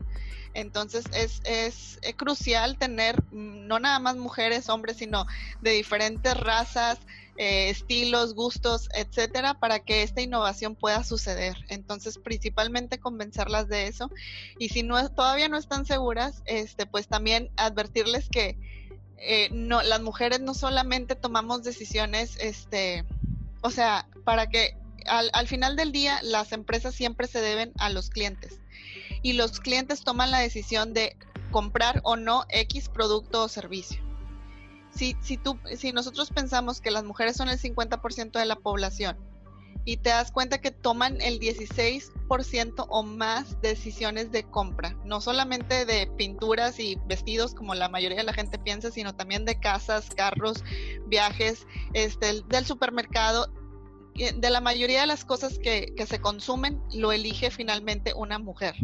[0.54, 5.26] Entonces es, es, es crucial tener mm, no nada más mujeres, hombres, sino
[5.62, 6.98] de diferentes razas,
[7.38, 11.56] eh, estilos, gustos, etcétera, para que esta innovación pueda suceder.
[11.68, 14.10] Entonces, principalmente convencerlas de eso.
[14.58, 18.58] Y si no todavía no están seguras, este, pues también advertirles que
[19.16, 23.04] eh, no, las mujeres no solamente tomamos decisiones, este,
[23.62, 27.88] o sea, para que al, al final del día las empresas siempre se deben a
[27.88, 28.60] los clientes
[29.22, 31.16] y los clientes toman la decisión de
[31.50, 34.11] comprar o no X producto o servicio
[34.94, 35.40] si, si,
[35.76, 39.16] si nosotros pensamos que las mujeres son el 50% de la población
[39.84, 45.84] y te das cuenta que toman el 16% o más decisiones de compra, no solamente
[45.84, 50.08] de pinturas y vestidos como la mayoría de la gente piensa, sino también de casas,
[50.14, 50.62] carros,
[51.06, 53.52] viajes, este, del supermercado,
[54.14, 58.76] de la mayoría de las cosas que se consumen, lo elige finalmente una mujer.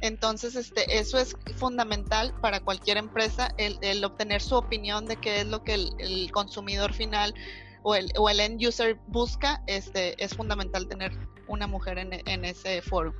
[0.00, 5.46] Entonces, este, eso es fundamental para cualquier empresa, el, obtener su opinión de qué es
[5.46, 7.34] lo que el, consumidor final
[7.82, 11.12] o el, o el end user busca, este, es fundamental tener
[11.48, 13.12] una mujer en, ese foro.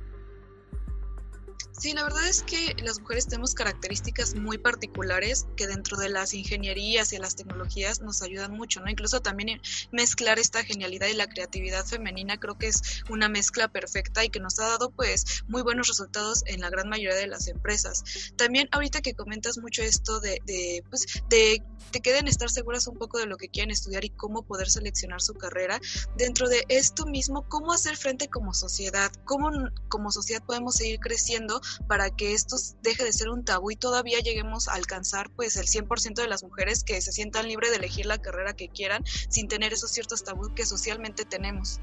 [1.79, 6.33] Sí, la verdad es que las mujeres tenemos características muy particulares que dentro de las
[6.33, 8.89] ingenierías y las tecnologías nos ayudan mucho, ¿no?
[8.89, 9.61] Incluso también
[9.93, 14.41] mezclar esta genialidad y la creatividad femenina creo que es una mezcla perfecta y que
[14.41, 18.03] nos ha dado pues muy buenos resultados en la gran mayoría de las empresas.
[18.35, 23.19] También ahorita que comentas mucho esto de, pues de te queden estar seguras un poco
[23.19, 25.79] de lo que quieren estudiar y cómo poder seleccionar su carrera,
[26.17, 29.49] dentro de esto mismo, cómo hacer frente como sociedad, cómo
[29.87, 34.19] como sociedad podemos seguir creciendo para que esto deje de ser un tabú y todavía
[34.19, 38.05] lleguemos a alcanzar pues el 100% de las mujeres que se sientan libres de elegir
[38.05, 41.79] la carrera que quieran sin tener esos ciertos tabús que socialmente tenemos.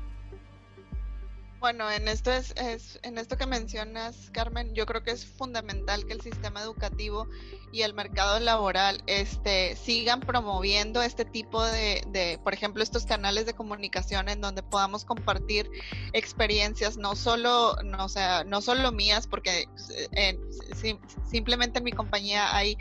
[1.66, 2.54] Bueno, en esto es,
[3.02, 7.26] en esto que mencionas, Carmen, yo creo que es fundamental que el sistema educativo
[7.72, 13.46] y el mercado laboral este, sigan promoviendo este tipo de, de, por ejemplo, estos canales
[13.46, 15.68] de comunicación en donde podamos compartir
[16.12, 19.68] experiencias, no solo, no, sea, no solo mías, porque
[20.12, 20.38] eh,
[21.28, 22.78] simplemente en mi compañía hay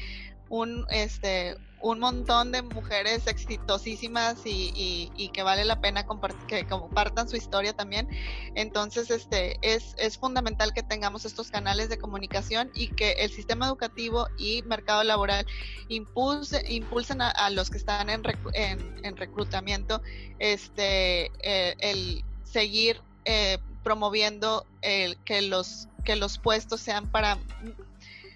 [0.49, 6.05] un, este, un montón de mujeres exitosísimas y, y, que vale la pena
[6.47, 8.07] que compartan su historia también.
[8.55, 13.67] Entonces, este, es, es fundamental que tengamos estos canales de comunicación y que el sistema
[13.67, 15.45] educativo y mercado laboral
[15.89, 20.01] impulse, impulsen a, los que están en, en, reclutamiento
[20.39, 27.37] este, eh, el seguir eh, promoviendo el, que los que los puestos sean para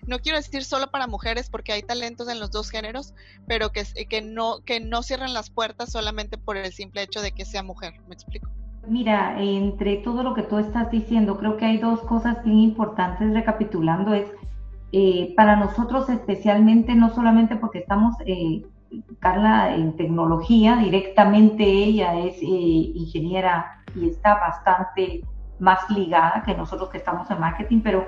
[0.07, 3.13] no quiero decir solo para mujeres porque hay talentos en los dos géneros,
[3.47, 7.31] pero que, que, no, que no cierren las puertas solamente por el simple hecho de
[7.31, 7.93] que sea mujer.
[8.07, 8.49] ¿Me explico?
[8.87, 13.31] Mira, entre todo lo que tú estás diciendo, creo que hay dos cosas bien importantes
[13.33, 14.13] recapitulando.
[14.13, 14.27] Es
[14.91, 18.63] eh, para nosotros especialmente, no solamente porque estamos, eh,
[19.19, 25.23] Carla, en tecnología, directamente ella es eh, ingeniera y está bastante
[25.59, 28.07] más ligada que nosotros que estamos en marketing, pero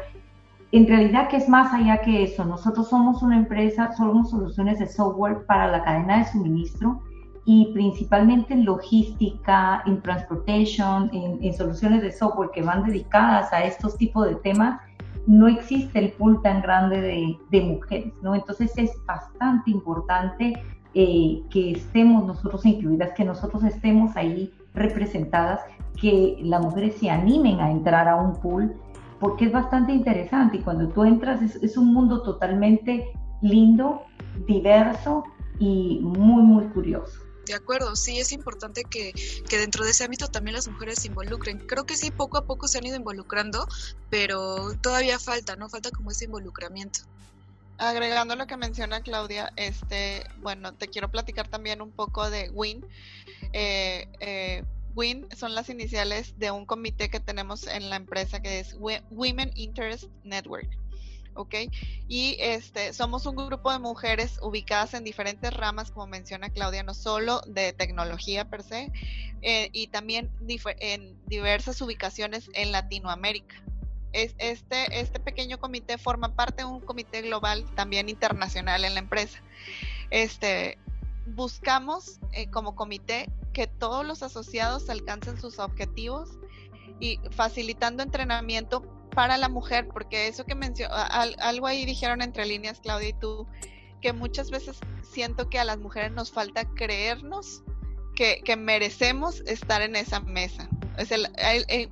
[0.71, 2.45] en realidad que es más allá que eso.
[2.45, 7.01] Nosotros somos una empresa, somos soluciones de software para la cadena de suministro
[7.43, 13.97] y principalmente en logística, en transportation, en, soluciones de software que van dedicadas a estos
[13.97, 14.79] tipos de temas,
[15.27, 18.35] no existe el pool tan grande de, mujeres, ¿no?
[18.35, 20.53] Entonces es bastante importante
[20.93, 25.61] eh, que estemos nosotros incluidas, que nosotros estemos ahí representadas,
[25.99, 28.75] que las mujeres se animen a entrar a un pool
[29.21, 34.01] porque es bastante interesante y cuando tú entras es, un mundo totalmente lindo,
[34.47, 35.23] diverso
[35.59, 37.21] y muy, muy curioso.
[37.45, 39.13] De acuerdo, sí, es importante que,
[39.47, 41.59] que, dentro de ese ámbito también las mujeres se involucren.
[41.59, 43.67] Creo que sí, poco a poco se han ido involucrando,
[44.09, 45.69] pero todavía falta, ¿no?
[45.69, 47.01] Falta como ese involucramiento.
[47.77, 52.85] Agregando lo que menciona Claudia, este, bueno, te quiero platicar también un poco de WIN.
[53.53, 54.63] Eh, eh,
[54.95, 59.51] WIN son las iniciales de un comité que tenemos en la empresa que es Women
[59.55, 60.69] Interest Network.
[61.35, 61.55] ¿ok?
[62.07, 66.93] Y este, somos un grupo de mujeres ubicadas en diferentes ramas, como menciona Claudia, no
[66.93, 68.91] solo de tecnología per se,
[69.41, 70.29] eh, y también
[70.79, 73.55] en diversas ubicaciones en Latinoamérica.
[74.13, 78.99] Es, este, este pequeño comité forma parte de un comité global también internacional en la
[78.99, 79.41] empresa.
[80.09, 80.77] Este,
[81.27, 86.29] buscamos eh, como comité que todos los asociados alcancen sus objetivos
[86.99, 88.81] y facilitando entrenamiento
[89.13, 93.45] para la mujer, porque eso que mencionó, algo ahí dijeron entre líneas, Claudia y tú,
[94.01, 97.63] que muchas veces siento que a las mujeres nos falta creernos
[98.15, 100.69] que, merecemos estar en esa mesa.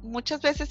[0.04, 0.70] muchas veces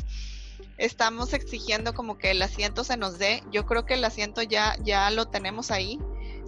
[0.77, 3.43] estamos exigiendo como que el asiento se nos dé.
[3.51, 5.99] Yo creo que el asiento ya, ya lo tenemos ahí.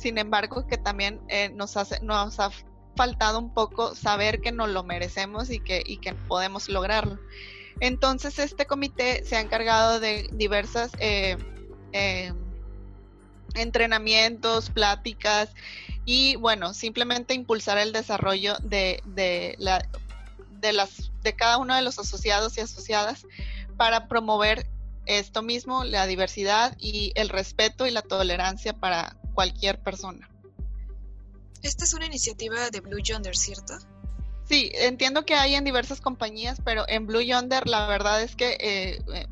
[0.01, 2.51] Sin embargo, que también eh, nos, nos ha
[2.97, 7.19] faltado un poco saber que nos lo merecemos y que, y que podemos lograrlo.
[7.81, 11.37] Entonces este comité se ha encargado de diversas eh,
[11.93, 12.33] eh,
[13.55, 15.51] entrenamientos, pláticas
[16.05, 19.87] y bueno, simplemente impulsar el desarrollo de, de, la,
[20.61, 23.27] de, las, de cada uno de los asociados y asociadas
[23.77, 24.67] para promover
[25.07, 30.29] esto mismo, la diversidad y el respeto y la tolerancia para cualquier persona.
[31.63, 33.75] Esta es una iniciativa de Blue Yonder, ¿cierto?
[34.51, 38.57] Sí, entiendo que hay en diversas compañías, pero en Blue Yonder la verdad es que
[38.61, 39.27] eh, eh,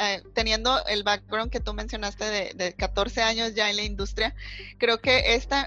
[0.00, 4.34] eh, teniendo el background que tú mencionaste de, de, 14 años ya en la industria,
[4.78, 5.66] creo que esta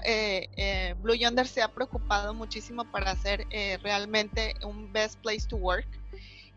[1.02, 3.46] Blue Yonder se ha preocupado muchísimo para hacer
[3.82, 5.86] realmente un best place to work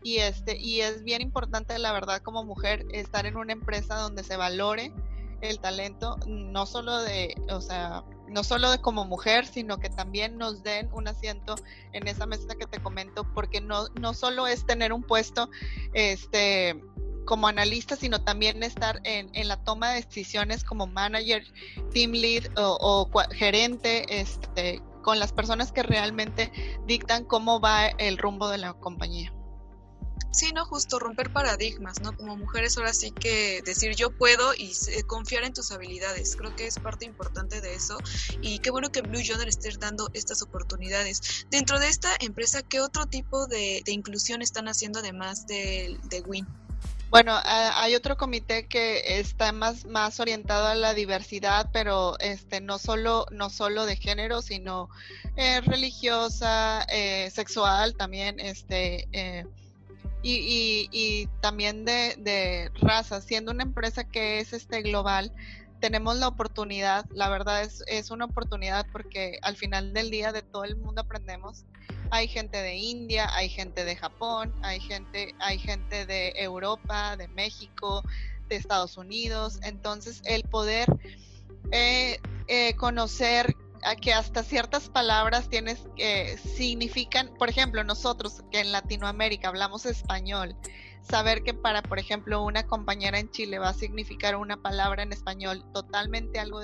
[0.02, 4.22] y este y es bien importante la verdad como mujer estar en una empresa donde
[4.22, 4.92] se valore
[5.40, 10.36] el talento no solo de, o sea, no solo de como mujer, sino que también
[10.36, 11.54] nos den un asiento
[11.92, 15.48] en esa mesa que te comento, porque no, no solo es tener un puesto
[15.94, 16.80] este
[17.24, 21.44] como analista, sino también estar en, en, la toma de decisiones como manager,
[21.92, 26.50] team lead o, gerente, este, con las personas que realmente
[26.86, 29.30] dictan cómo va el rumbo de la compañía.
[30.30, 32.16] Sí, no, justo romper paradigmas, ¿no?
[32.16, 34.72] Como mujeres ahora sí que decir yo puedo y
[35.06, 36.36] confiar en tus habilidades.
[36.36, 37.98] Creo que es parte importante de eso
[38.42, 41.46] y qué bueno que Blue Yonder esté dando estas oportunidades.
[41.50, 46.46] Dentro de esta empresa, ¿qué otro tipo de, inclusión están haciendo además de, de WIN?
[47.10, 52.78] Bueno, hay otro comité que está más, más orientado a la diversidad, pero este no
[52.78, 54.90] solo no solo de género, sino
[55.36, 59.46] eh, religiosa, eh, sexual, también este eh,
[60.22, 63.20] y, y, también de, de raza.
[63.20, 65.32] Siendo una empresa que es este global,
[65.80, 70.42] tenemos la oportunidad, la verdad es, es una oportunidad porque al final del día de
[70.42, 71.64] todo el mundo aprendemos.
[72.10, 77.28] Hay gente de India, hay gente de Japón, hay gente, hay gente de Europa, de
[77.28, 78.02] México,
[78.48, 79.60] de Estados Unidos.
[79.62, 80.88] Entonces, el poder
[81.70, 83.54] eh, eh, conocer
[84.00, 90.56] que hasta ciertas palabras tienes que significan, por ejemplo, nosotros que en Latinoamérica hablamos español,
[91.02, 95.12] saber que para, por ejemplo, una compañera en Chile va a significar una palabra en
[95.12, 96.60] español totalmente algo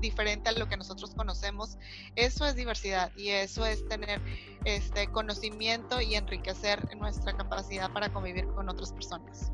[0.00, 1.78] diferente a lo que nosotros conocemos,
[2.16, 4.20] eso es diversidad y eso es tener
[4.64, 9.52] este conocimiento y enriquecer nuestra capacidad para convivir con otras personas.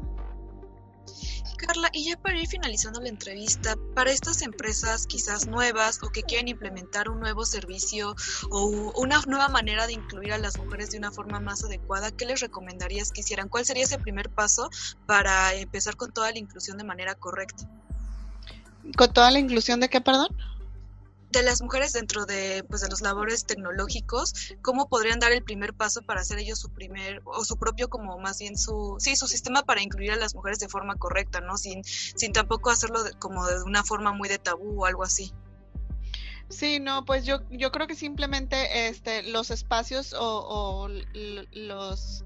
[1.56, 6.22] Carla, y ya para ir finalizando la entrevista, para estas empresas quizás nuevas o que
[6.22, 8.14] quieren implementar un nuevo servicio
[8.50, 12.26] o una nueva manera de incluir a las mujeres de una forma más adecuada, ¿qué
[12.26, 13.48] les recomendarías que hicieran?
[13.48, 14.68] ¿Cuál sería ese primer paso
[15.06, 17.68] para empezar con toda la inclusión de manera correcta?
[18.96, 20.28] ¿Con toda la inclusión de qué, perdón?
[21.36, 25.74] De las mujeres dentro de, pues, de los labores tecnológicos, ¿cómo podrían dar el primer
[25.74, 29.26] paso para hacer ellos su primer, o su propio, como más bien su, sí, su
[29.26, 31.56] sistema para incluir a las mujeres de forma correcta, ¿no?
[31.56, 35.32] Sin, sin tampoco hacerlo como de una forma muy de tabú o algo así.
[36.48, 40.88] Sí, no, pues yo, yo creo que simplemente este, los espacios o,
[41.52, 42.24] los,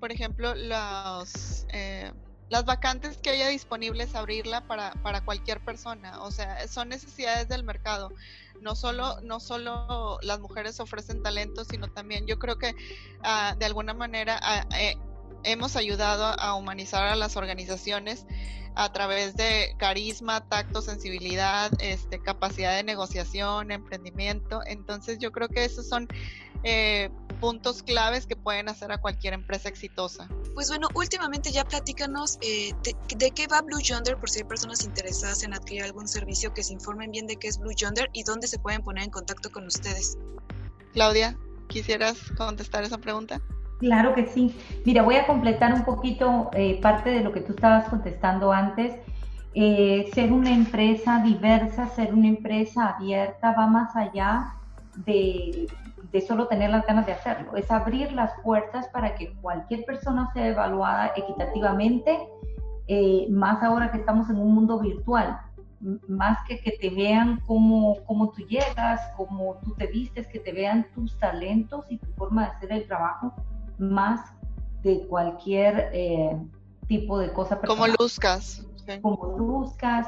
[0.00, 1.66] por ejemplo, los...
[1.72, 2.12] Eh,
[2.48, 6.22] las vacantes que haya disponibles abrirla para, para cualquier persona.
[6.22, 8.12] O sea, son necesidades del mercado.
[8.60, 12.74] No solo, no solo las mujeres ofrecen talento, sino también yo creo que
[13.22, 14.96] ah, de alguna manera ah, eh,
[15.44, 18.26] hemos ayudado a humanizar a las organizaciones
[18.76, 24.60] a través de carisma, tacto, sensibilidad, este, capacidad de negociación, emprendimiento.
[24.66, 26.06] Entonces yo creo que esos son
[26.62, 27.10] eh,
[27.40, 30.28] puntos claves que pueden hacer a cualquier empresa exitosa.
[30.54, 32.74] Pues bueno, últimamente ya platícanos eh,
[33.16, 36.62] de, qué va Blue Yonder por si hay personas interesadas en adquirir algún servicio que
[36.62, 39.50] se informen bien de qué es Blue Yonder y dónde se pueden poner en contacto
[39.50, 40.18] con ustedes.
[40.92, 43.40] Claudia, ¿quisieras contestar esa pregunta?
[43.78, 44.56] Claro que sí.
[44.84, 48.94] Mira, voy a completar un poquito eh, parte de lo que tú estabas contestando antes.
[49.54, 54.54] Eh, ser una empresa diversa, ser una empresa abierta, va más allá
[55.04, 55.66] de,
[56.12, 57.56] de, solo tener las ganas de hacerlo.
[57.56, 62.18] Es abrir las puertas para que cualquier persona sea evaluada equitativamente,
[62.88, 65.38] eh, más ahora que estamos en un mundo virtual.
[66.08, 70.52] Más que que te vean cómo, cómo tú llegas, cómo tú te vistes, que te
[70.52, 73.34] vean tus talentos y tu forma de hacer el trabajo,
[73.78, 74.36] más
[74.86, 76.36] de cualquier eh,
[76.86, 77.60] tipo de cosa.
[77.60, 78.64] Como luzcas.
[79.02, 80.06] Como luzcas,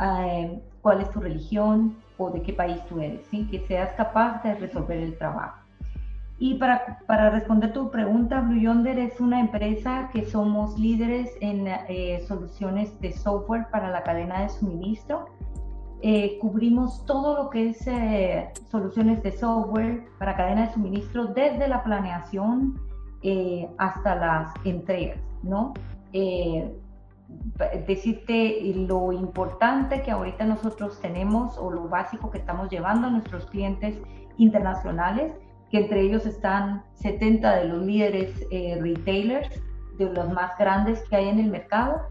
[0.00, 3.46] eh, cuál es tu religión o de qué país tú eres, ¿sí?
[3.50, 5.58] que seas capaz de resolver el trabajo.
[6.38, 11.68] Y para, para responder tu pregunta, Blue Yonder es una empresa que somos líderes en
[11.68, 15.26] eh, soluciones de software para la cadena de suministro.
[16.40, 17.88] cubrimos todo lo que es
[18.70, 22.80] soluciones de software para cadena de suministro desde la planeación,
[23.26, 25.72] eh, hasta las entregas, ¿no?
[26.12, 26.70] Eh,
[27.86, 33.46] decirte lo importante que ahorita nosotros tenemos o lo básico que estamos llevando a nuestros
[33.46, 33.96] clientes
[34.36, 35.32] internacionales,
[35.70, 39.48] que entre ellos están 70 de los líderes eh, retailers,
[39.96, 42.02] de los más grandes que hay en el mercado.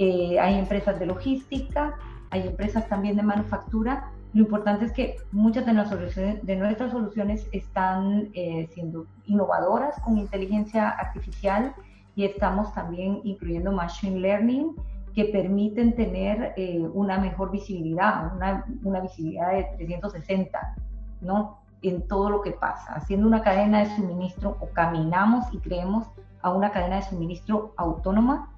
[0.00, 1.94] hay empresas de logística,
[2.30, 7.48] hay empresas también de manufactura lo importante es que muchas de, soluciones, de nuestras soluciones
[7.50, 11.74] están eh, siendo innovadoras con inteligencia artificial
[12.14, 14.76] y estamos también incluyendo machine learning
[15.12, 20.76] que permiten tener eh, una mejor visibilidad, una, una, visibilidad de 360,
[21.20, 21.58] ¿no?
[21.82, 26.06] En todo lo que pasa, haciendo una cadena de suministro o caminamos y creemos
[26.42, 28.54] a una cadena de suministro autónoma.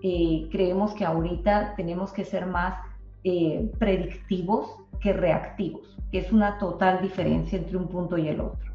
[0.00, 2.76] Eh, creemos que ahorita tenemos que ser más
[3.78, 8.74] predictivos que reactivos, que es una total diferencia entre un punto y el otro.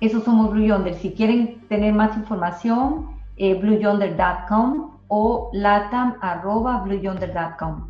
[0.00, 0.94] Eso somos Blue Yonder.
[0.94, 7.88] Si quieren tener más información, eh, blueyonder.com o latam.blueyonder.com.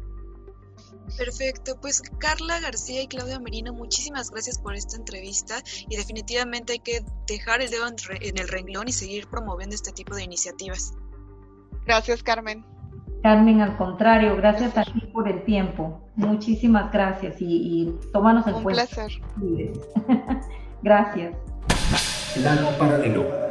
[1.16, 6.80] Perfecto, pues Carla García y Claudia Merino, muchísimas gracias por esta entrevista y definitivamente hay
[6.80, 7.96] que dejar el dedo en
[8.38, 10.92] el renglón y seguir promoviendo este tipo de iniciativas.
[11.86, 12.62] Gracias, Carmen.
[13.22, 16.00] Carmen, al contrario, gracias a ti por el tiempo.
[16.14, 18.82] Muchísimas gracias y, tómanos en cuenta.
[18.82, 19.12] Un placer.
[20.82, 21.34] gracias.
[22.78, 23.48] Paralelo.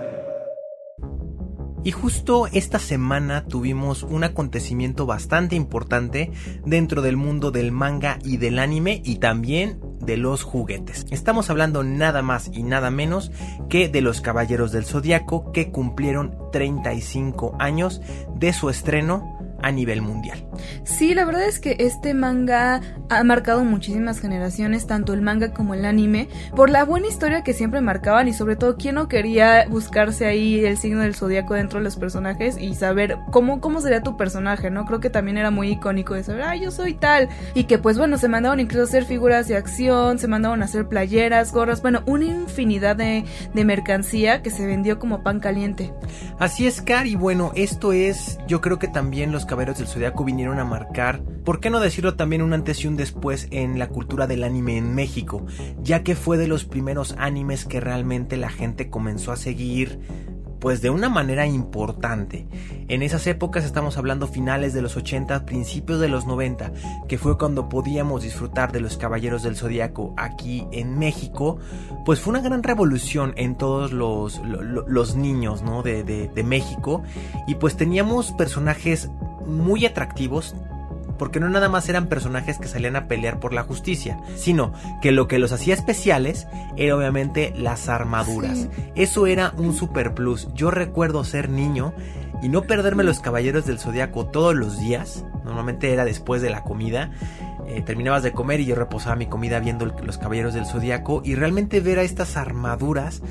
[1.84, 6.32] Y justo esta semana tuvimos un acontecimiento bastante importante
[6.66, 11.06] dentro del mundo del manga y del anime y también de los juguetes.
[11.12, 13.32] Estamos hablando nada más y nada menos
[13.70, 18.02] que de los Caballeros del Zodiaco que cumplieron 35 años
[18.36, 20.46] de su estreno a nivel mundial.
[20.84, 25.74] Sí, la verdad es que este manga ha marcado muchísimas generaciones, tanto el manga como
[25.74, 29.66] el anime, por la buena historia que siempre marcaban y sobre todo quién no quería
[29.70, 34.04] buscarse ahí el signo del zodiaco dentro de los personajes y saber cómo, cómo sería
[34.04, 34.86] tu personaje, ¿no?
[34.86, 37.30] Creo que también era muy icónico de saber, ah, yo soy tal.
[37.54, 40.66] Y que pues bueno, se mandaban incluso a hacer figuras de acción, se mandaban a
[40.66, 45.94] hacer playeras, gorras, bueno, una infinidad de, de mercancía que se vendió como pan caliente.
[46.40, 50.24] Así es, Car, y bueno, esto es, yo creo que también los Caballeros del Zodiaco
[50.24, 53.88] vinieron a marcar, por qué no decirlo también un antes y un después en la
[53.88, 55.46] cultura del anime en México,
[55.82, 60.00] ya que fue de los primeros animes que realmente la gente comenzó a seguir
[60.60, 62.48] pues de una manera importante.
[62.88, 66.72] En esas épocas estamos hablando finales de los 80, principios de los 90,
[67.08, 71.60] que fue cuando podíamos disfrutar de los Caballeros del Zodiaco aquí en México,
[72.06, 75.84] pues fue una gran revolución en todos los, los, niños ¿no?
[75.84, 77.04] de, de México
[77.48, 79.10] y pues teníamos personajes
[79.48, 80.56] muy atractivos,
[81.18, 85.12] porque no nada más eran personajes que salían a pelear por la justicia, sino que
[85.12, 88.68] lo que los hacía especiales era obviamente las armaduras.
[88.96, 90.48] Eso era un super plus.
[90.54, 91.94] Yo recuerdo ser niño
[92.42, 95.26] y no perderme los caballeros del zodiaco todos los días.
[95.44, 97.12] Normalmente era después de la comida.
[97.68, 101.36] Eh, terminabas de comer y yo reposaba mi comida viendo los caballeros del zodiaco y
[101.36, 103.22] realmente ver a estas armaduras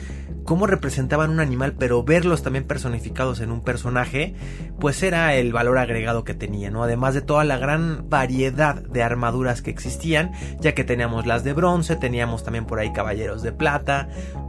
[0.46, 4.34] cómo representaban un animal, pero verlos también personificados en un personaje,
[4.80, 6.82] pues era el valor agregado que tenía, ¿no?
[6.82, 11.52] Además de toda la gran variedad de armaduras que existían, ya que teníamos las de
[11.52, 14.08] bronce, teníamos también por ahí caballeros de plata,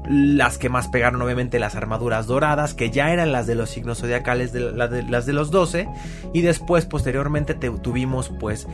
[0.10, 4.00] las que más pegaron obviamente las armaduras doradas, que ya eran las de los signos
[4.00, 5.90] zodiacales, las de los 12,
[6.34, 8.68] y después posteriormente tuvimos pues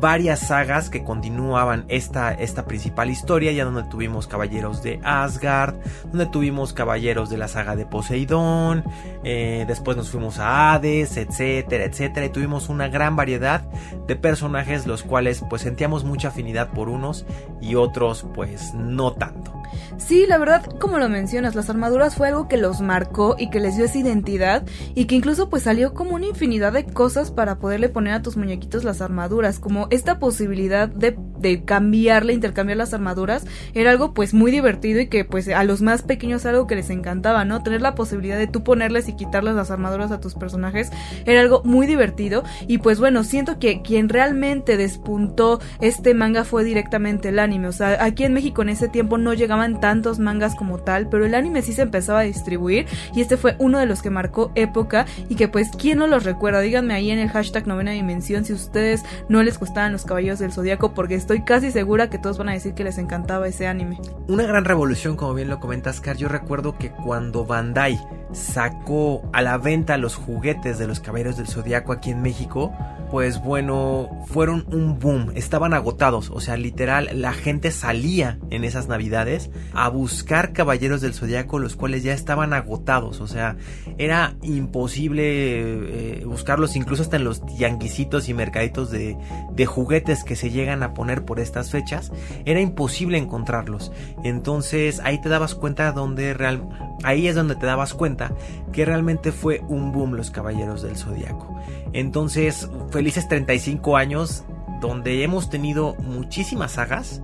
[0.00, 5.74] varias sagas que continuaban esta, esta principal historia, ya donde tuvimos caballeros de Asgard,
[6.10, 8.84] donde tuvimos caballeros de la saga de Poseidón,
[9.24, 13.62] eh, después nos fuimos a Hades, etcétera, etcétera, y tuvimos una gran variedad
[14.06, 17.26] de personajes los cuales pues sentíamos mucha afinidad por unos
[17.60, 19.57] y otros pues no tanto.
[19.98, 23.58] Sí, la verdad, como lo mencionas, las armaduras fue algo que los marcó y que
[23.58, 27.58] les dio esa identidad y que incluso pues salió como una infinidad de cosas para
[27.58, 32.94] poderle poner a tus muñequitos las armaduras, como esta posibilidad de, de cambiarle, intercambiar las
[32.94, 33.44] armaduras,
[33.74, 36.90] era algo pues muy divertido y que pues a los más pequeños algo que les
[36.90, 37.62] encantaba, ¿no?
[37.64, 40.90] Tener la posibilidad de tú ponerles y quitarles las armaduras a tus personajes
[41.26, 42.44] era algo muy divertido.
[42.68, 47.72] Y pues bueno, siento que quien realmente despuntó este manga fue directamente el anime, o
[47.72, 51.34] sea, aquí en México en ese tiempo no llegaban tantos mangas como tal, pero el
[51.34, 52.84] anime sí se empezaba a distribuir
[53.14, 56.24] y este fue uno de los que marcó época y que pues quién no los
[56.24, 60.40] recuerda, díganme ahí en el hashtag novena dimensión si ustedes no les gustaban los caballeros
[60.40, 63.66] del zodiaco porque estoy casi segura que todos van a decir que les encantaba ese
[63.66, 63.98] anime.
[64.26, 67.98] Una gran revolución como bien lo comentas Car, yo recuerdo que cuando Bandai
[68.32, 72.74] sacó a la venta los juguetes de los Caballeros del Zodiaco aquí en México,
[73.10, 78.86] pues bueno, fueron un boom, estaban agotados, o sea, literal, la gente salía en esas
[78.86, 79.50] navidades
[79.84, 83.56] a buscar Caballeros del Zodiaco, los cuales ya estaban agotados, o sea,
[83.96, 89.16] era imposible eh, buscarlos incluso hasta en los tianguisitos y mercaditos de,
[89.52, 92.10] de juguetes que se llegan a poner por estas fechas,
[92.44, 93.92] era imposible encontrarlos,
[94.24, 96.68] entonces ahí te dabas cuenta donde real,
[97.04, 98.32] ahí es donde te dabas cuenta
[98.72, 101.56] que realmente fue un boom los Caballeros del Zodiaco.
[101.92, 104.44] Entonces, felices 35 años
[104.80, 107.22] donde hemos tenido muchísimas sagas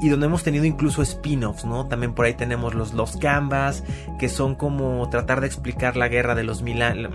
[0.00, 1.86] y donde hemos tenido incluso spin-offs, ¿no?
[1.86, 3.84] También por ahí tenemos los Los Canvas,
[4.18, 7.12] que son como tratar de explicar la guerra de los mil años.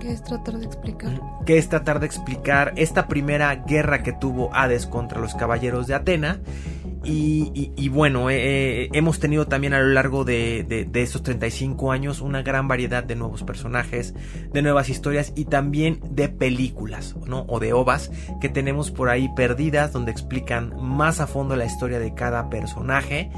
[0.00, 1.20] ¿Qué es tratar de explicar?
[1.46, 5.94] ¿Qué es tratar de explicar esta primera guerra que tuvo Hades contra los caballeros de
[5.94, 6.40] Atena
[7.04, 12.20] Y, bueno, eh, eh, hemos tenido también a lo largo de, de, estos 35 años
[12.20, 14.14] una gran variedad de nuevos personajes,
[14.52, 17.44] de nuevas historias y también de películas, ¿no?
[17.48, 21.98] O de ovas que tenemos por ahí perdidas donde explican más a fondo la historia
[21.98, 23.30] de cada personaje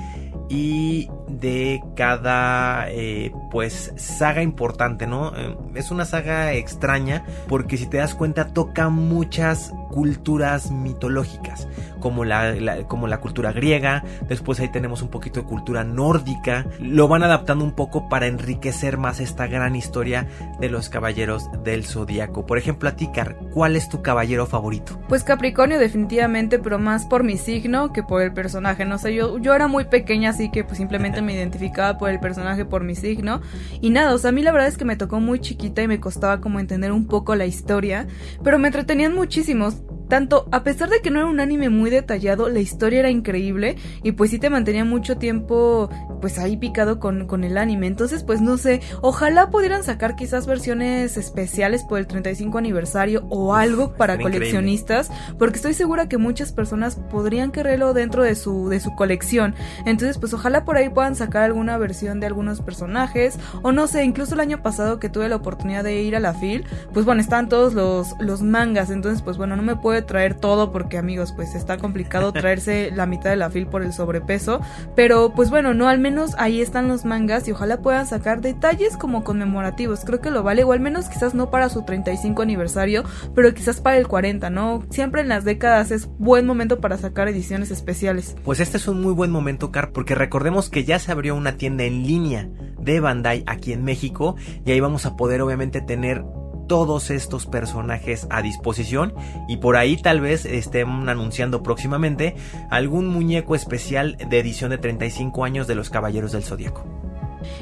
[0.48, 5.32] y de cada eh, pues saga importante, ¿no?
[5.74, 11.68] Es una saga extraña porque si te das cuenta toca muchas culturas mitológicas
[12.00, 17.06] como la, como la cultura griega, después ahí tenemos un poquito de cultura nórdica, lo
[17.06, 20.26] van adaptando un poco para enriquecer más esta gran historia
[20.58, 22.44] de los caballeros del zodiaco.
[22.44, 23.08] Por ejemplo, a ti,
[23.52, 25.00] ¿cuál es tu caballero favorito?
[25.08, 29.38] Pues Capricornio definitivamente, pero más por mi signo que por el personaje, no sé, yo,
[29.38, 32.96] yo era muy pequeña así que pues simplemente me identificaba por el personaje, por mi
[32.96, 33.40] signo
[33.80, 35.88] y nada, o sea, a mí la verdad es que me tocó muy chiquita y
[35.88, 38.08] me costaba como entender un poco la historia,
[38.42, 42.48] pero me entretenían muchísimos tanto, a pesar de que no era un anime muy detallado,
[42.48, 45.88] la historia era increíble y pues sí te mantenía mucho tiempo
[46.20, 47.86] pues ahí picado con, con el anime.
[47.86, 53.54] Entonces pues no sé, ojalá pudieran sacar quizás versiones especiales por el 35 aniversario o
[53.54, 58.80] algo para coleccionistas, porque estoy segura que muchas personas podrían quererlo dentro de su, de
[58.80, 59.54] su colección.
[59.86, 64.04] Entonces pues ojalá por ahí puedan sacar alguna versión de algunos personajes o no sé,
[64.04, 67.20] incluso el año pasado que tuve la oportunidad de ir a la FIL, pues bueno,
[67.20, 71.32] están todos los, los mangas, entonces pues bueno, no me puedo traer todo porque amigos,
[71.32, 74.60] pues está complicado traerse la mitad de la fil por el sobrepeso,
[74.94, 78.96] pero pues bueno, no, al menos ahí están los mangas y ojalá puedan sacar detalles
[78.96, 83.04] como conmemorativos, creo que lo vale, o al menos quizás no para su 35 aniversario,
[83.34, 84.82] pero quizás para el 40, ¿no?
[84.90, 88.36] Siempre en las décadas es buen momento para sacar ediciones especiales.
[88.44, 91.56] Pues este es un muy buen momento, Car, porque recordemos que ya se abrió una
[91.56, 96.24] tienda en línea de Bandai aquí en México y ahí vamos a poder obviamente tener
[96.66, 99.14] todos estos personajes a disposición
[99.48, 102.36] y por ahí tal vez estén anunciando próximamente
[102.70, 106.84] algún muñeco especial de edición de 35 años de los Caballeros del Zodíaco.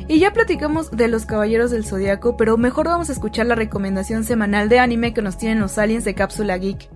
[0.08, 4.24] Y ya platicamos de los Caballeros del Zodíaco, pero mejor vamos a escuchar la recomendación
[4.24, 6.88] semanal de anime que nos tienen los aliens de Cápsula Geek.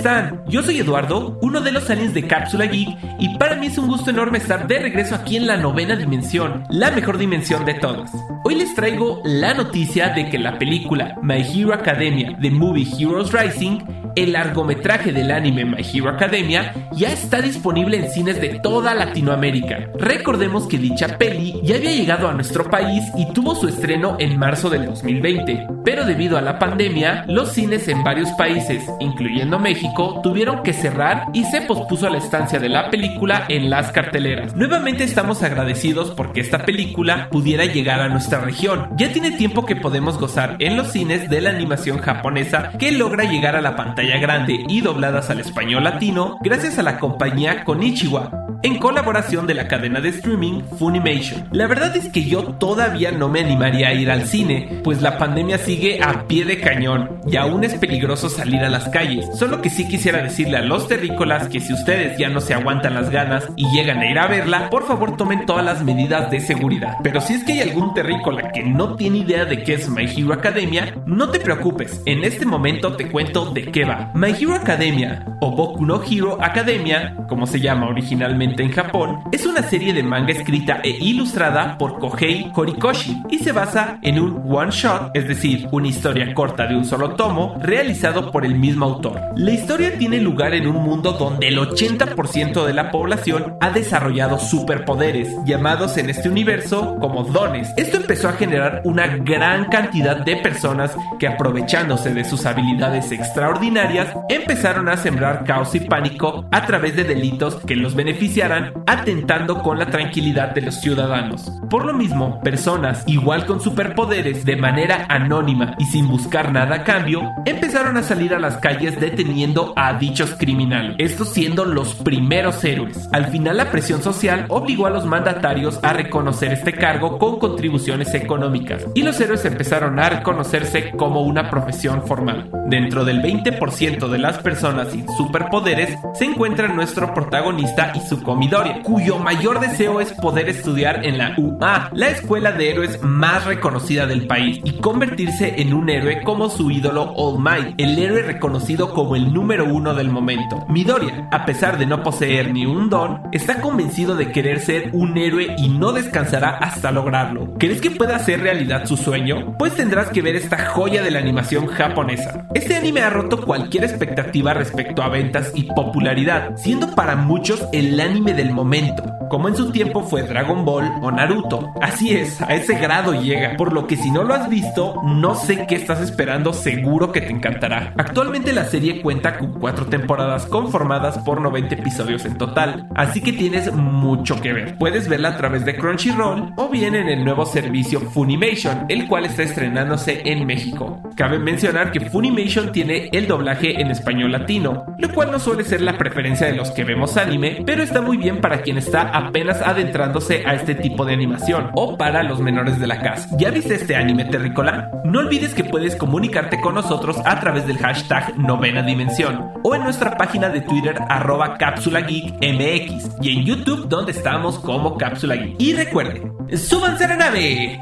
[0.00, 0.42] Están?
[0.48, 2.88] Yo soy Eduardo, uno de los aliens de Cápsula Geek,
[3.18, 6.64] y para mí es un gusto enorme estar de regreso aquí en la novena dimensión,
[6.70, 8.10] la mejor dimensión de todas.
[8.44, 13.30] Hoy les traigo la noticia de que la película My Hero Academia The Movie Heroes
[13.30, 13.80] Rising
[14.16, 19.90] el largometraje del anime My Hero Academia ya está disponible en cines de toda Latinoamérica.
[19.98, 24.38] Recordemos que dicha peli ya había llegado a nuestro país y tuvo su estreno en
[24.38, 29.89] marzo del 2020, pero debido a la pandemia, los cines en varios países, incluyendo México,
[30.22, 34.54] tuvieron que cerrar y se pospuso la estancia de la película en las carteleras.
[34.54, 38.88] Nuevamente estamos agradecidos porque esta película pudiera llegar a nuestra región.
[38.96, 43.24] Ya tiene tiempo que podemos gozar en los cines de la animación japonesa que logra
[43.24, 48.30] llegar a la pantalla grande y dobladas al español latino gracias a la compañía Konichiwa,
[48.62, 51.48] en colaboración de la cadena de streaming Funimation.
[51.52, 55.18] La verdad es que yo todavía no me animaría a ir al cine, pues la
[55.18, 59.26] pandemia sigue a pie de cañón y aún es peligroso salir a las calles.
[59.38, 62.94] Solo que sí quisiera decirle a los terrícolas que si ustedes ya no se aguantan
[62.94, 66.40] las ganas y llegan a ir a verla, por favor tomen todas las medidas de
[66.40, 66.96] seguridad.
[67.02, 70.04] Pero si es que hay algún terrícola que no tiene idea de qué es My
[70.04, 73.80] Hero Academia, no te preocupes, en este momento te cuento de qué
[74.14, 79.46] My Hero Academia, o Boku no Hero Academia, como se llama originalmente en Japón, es
[79.46, 84.42] una serie de manga escrita e ilustrada por Kohei Horikoshi y se basa en un
[84.46, 88.84] one shot, es decir, una historia corta de un solo tomo, realizado por el mismo
[88.84, 89.20] autor.
[89.36, 94.38] La historia tiene lugar en un mundo donde el 80% de la población ha desarrollado
[94.38, 97.68] superpoderes, llamados en este universo como dones.
[97.76, 104.12] Esto empezó a generar una gran cantidad de personas que aprovechándose de sus habilidades extraordinarias,
[104.28, 109.78] empezaron a sembrar caos y pánico a través de delitos que los beneficiaran, atentando con
[109.78, 111.52] la tranquilidad de los ciudadanos.
[111.70, 116.84] Por lo mismo, personas igual con superpoderes de manera anónima y sin buscar nada a
[116.84, 122.62] cambio, empezaron a salir a las calles deteniendo a dichos criminales, estos siendo los primeros
[122.64, 123.08] héroes.
[123.12, 128.12] Al final la presión social obligó a los mandatarios a reconocer este cargo con contribuciones
[128.14, 132.50] económicas y los héroes empezaron a reconocerse como una profesión formal.
[132.66, 138.82] Dentro del 20% de las personas sin superpoderes se encuentra nuestro protagonista y su comidoria,
[138.82, 144.06] cuyo mayor deseo es poder estudiar en la UA, la escuela de héroes más reconocida
[144.06, 148.40] del país, y convertirse en un héroe como su ídolo All Might, el héroe reconocido
[148.40, 150.64] reconocido como el número uno del momento.
[150.68, 155.18] Midoriya, a pesar de no poseer ni un don, está convencido de querer ser un
[155.18, 157.54] héroe y no descansará hasta lograrlo.
[157.58, 159.56] ¿Crees que pueda hacer realidad su sueño?
[159.58, 162.46] Pues tendrás que ver esta joya de la animación japonesa.
[162.54, 167.98] Este anime ha roto cualquier expectativa respecto a ventas y popularidad, siendo para muchos el
[167.98, 171.72] anime del momento, como en su tiempo fue Dragon Ball o Naruto.
[171.80, 175.34] Así es, a ese grado llega, por lo que si no lo has visto, no
[175.34, 177.92] sé qué estás esperando, seguro que te encantará.
[177.96, 183.32] Actualmente la serie cuenta con cuatro temporadas conformadas por 90 episodios en total, así que
[183.32, 184.76] tienes mucho que ver.
[184.76, 189.24] Puedes verla a través de Crunchyroll o bien en el nuevo servicio Funimation, el cual
[189.24, 191.02] está estrenándose en México.
[191.16, 195.80] Cabe mencionar que Funimation tiene el doblaje en español latino, lo cual no suele ser
[195.80, 199.62] la preferencia de los que vemos anime, pero está muy bien para quien está apenas
[199.62, 203.34] adentrándose a este tipo de animación o para los menores de la casa.
[203.38, 204.90] ¿Ya viste este anime terrícola?
[205.04, 209.29] No olvides que puedes comunicarte con nosotros a través del hashtag novena dimensión
[209.62, 214.58] o en nuestra página de Twitter arroba cápsula geek mx y en YouTube donde estamos
[214.58, 215.56] como cápsula geek.
[215.58, 217.80] Y recuerden, súbanse a la nave.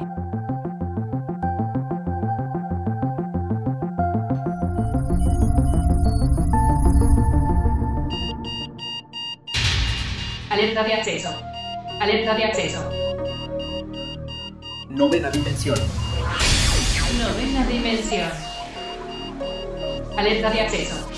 [10.50, 11.28] Alerta de acceso.
[12.00, 12.90] Alerta de acceso.
[14.88, 15.78] Novena dimensión.
[17.18, 18.30] Novena dimensión.
[20.16, 21.17] Alerta de acceso.